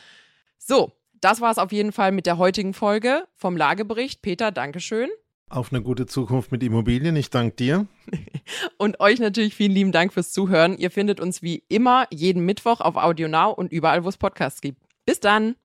So, 0.57 0.93
das 1.21 1.41
war 1.41 1.51
es 1.51 1.59
auf 1.59 1.73
jeden 1.73 1.91
Fall 1.91 2.13
mit 2.13 2.27
der 2.27 2.39
heutigen 2.39 2.75
Folge 2.75 3.27
vom 3.35 3.57
Lagebericht. 3.57 4.23
Peter, 4.23 4.53
Dankeschön. 4.53 5.09
Auf 5.53 5.71
eine 5.71 5.83
gute 5.83 6.07
Zukunft 6.07 6.51
mit 6.51 6.63
Immobilien. 6.63 7.15
Ich 7.15 7.29
danke 7.29 7.55
dir. 7.55 7.87
und 8.79 9.01
euch 9.01 9.21
natürlich 9.21 9.55
vielen 9.55 9.73
lieben 9.73 9.93
Dank 9.93 10.15
fürs 10.15 10.33
Zuhören. 10.33 10.79
Ihr 10.79 10.91
findet 10.91 11.21
uns 11.21 11.43
wie 11.43 11.63
immer 11.69 12.07
jeden 12.11 12.47
Mittwoch 12.47 12.81
auf 12.81 12.97
AudioNow 12.97 13.59
und 13.59 13.71
überall, 13.71 14.03
wo 14.03 14.09
es 14.09 14.17
Podcasts 14.17 14.63
gibt. 14.63 14.81
Bis 15.05 15.21
dann. 15.21 15.57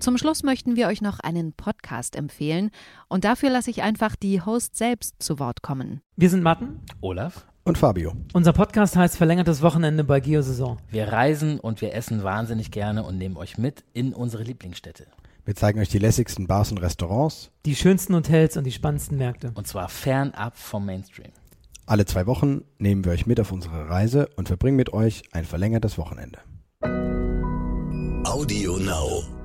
Zum 0.00 0.18
Schluss 0.18 0.42
möchten 0.42 0.74
wir 0.74 0.88
euch 0.88 1.00
noch 1.00 1.20
einen 1.20 1.52
Podcast 1.52 2.16
empfehlen 2.16 2.72
und 3.06 3.22
dafür 3.22 3.50
lasse 3.50 3.70
ich 3.70 3.82
einfach 3.82 4.16
die 4.16 4.40
Host 4.40 4.74
selbst 4.74 5.22
zu 5.22 5.38
Wort 5.38 5.62
kommen. 5.62 6.00
Wir 6.16 6.28
sind 6.28 6.42
Matten, 6.42 6.80
Olaf 7.00 7.47
und 7.68 7.78
Fabio. 7.78 8.14
Unser 8.32 8.52
Podcast 8.52 8.96
heißt 8.96 9.16
Verlängertes 9.16 9.62
Wochenende 9.62 10.02
bei 10.02 10.20
Geosaison. 10.20 10.78
Wir 10.90 11.12
reisen 11.12 11.60
und 11.60 11.80
wir 11.80 11.94
essen 11.94 12.24
wahnsinnig 12.24 12.70
gerne 12.70 13.04
und 13.04 13.18
nehmen 13.18 13.36
euch 13.36 13.58
mit 13.58 13.84
in 13.92 14.14
unsere 14.14 14.42
Lieblingsstädte. 14.42 15.06
Wir 15.44 15.54
zeigen 15.54 15.78
euch 15.80 15.88
die 15.88 15.98
lässigsten 15.98 16.46
Bars 16.46 16.70
und 16.72 16.78
Restaurants, 16.78 17.50
die 17.64 17.76
schönsten 17.76 18.14
Hotels 18.14 18.56
und 18.56 18.64
die 18.64 18.72
spannendsten 18.72 19.16
Märkte. 19.18 19.52
Und 19.54 19.66
zwar 19.66 19.88
fernab 19.88 20.56
vom 20.56 20.84
Mainstream. 20.84 21.30
Alle 21.86 22.04
zwei 22.04 22.26
Wochen 22.26 22.62
nehmen 22.78 23.04
wir 23.04 23.12
euch 23.12 23.26
mit 23.26 23.40
auf 23.40 23.52
unsere 23.52 23.88
Reise 23.88 24.28
und 24.36 24.48
verbringen 24.48 24.76
mit 24.76 24.92
euch 24.92 25.22
ein 25.32 25.44
verlängertes 25.44 25.96
Wochenende. 25.96 26.38
Audio 28.24 28.76
Now. 28.76 29.37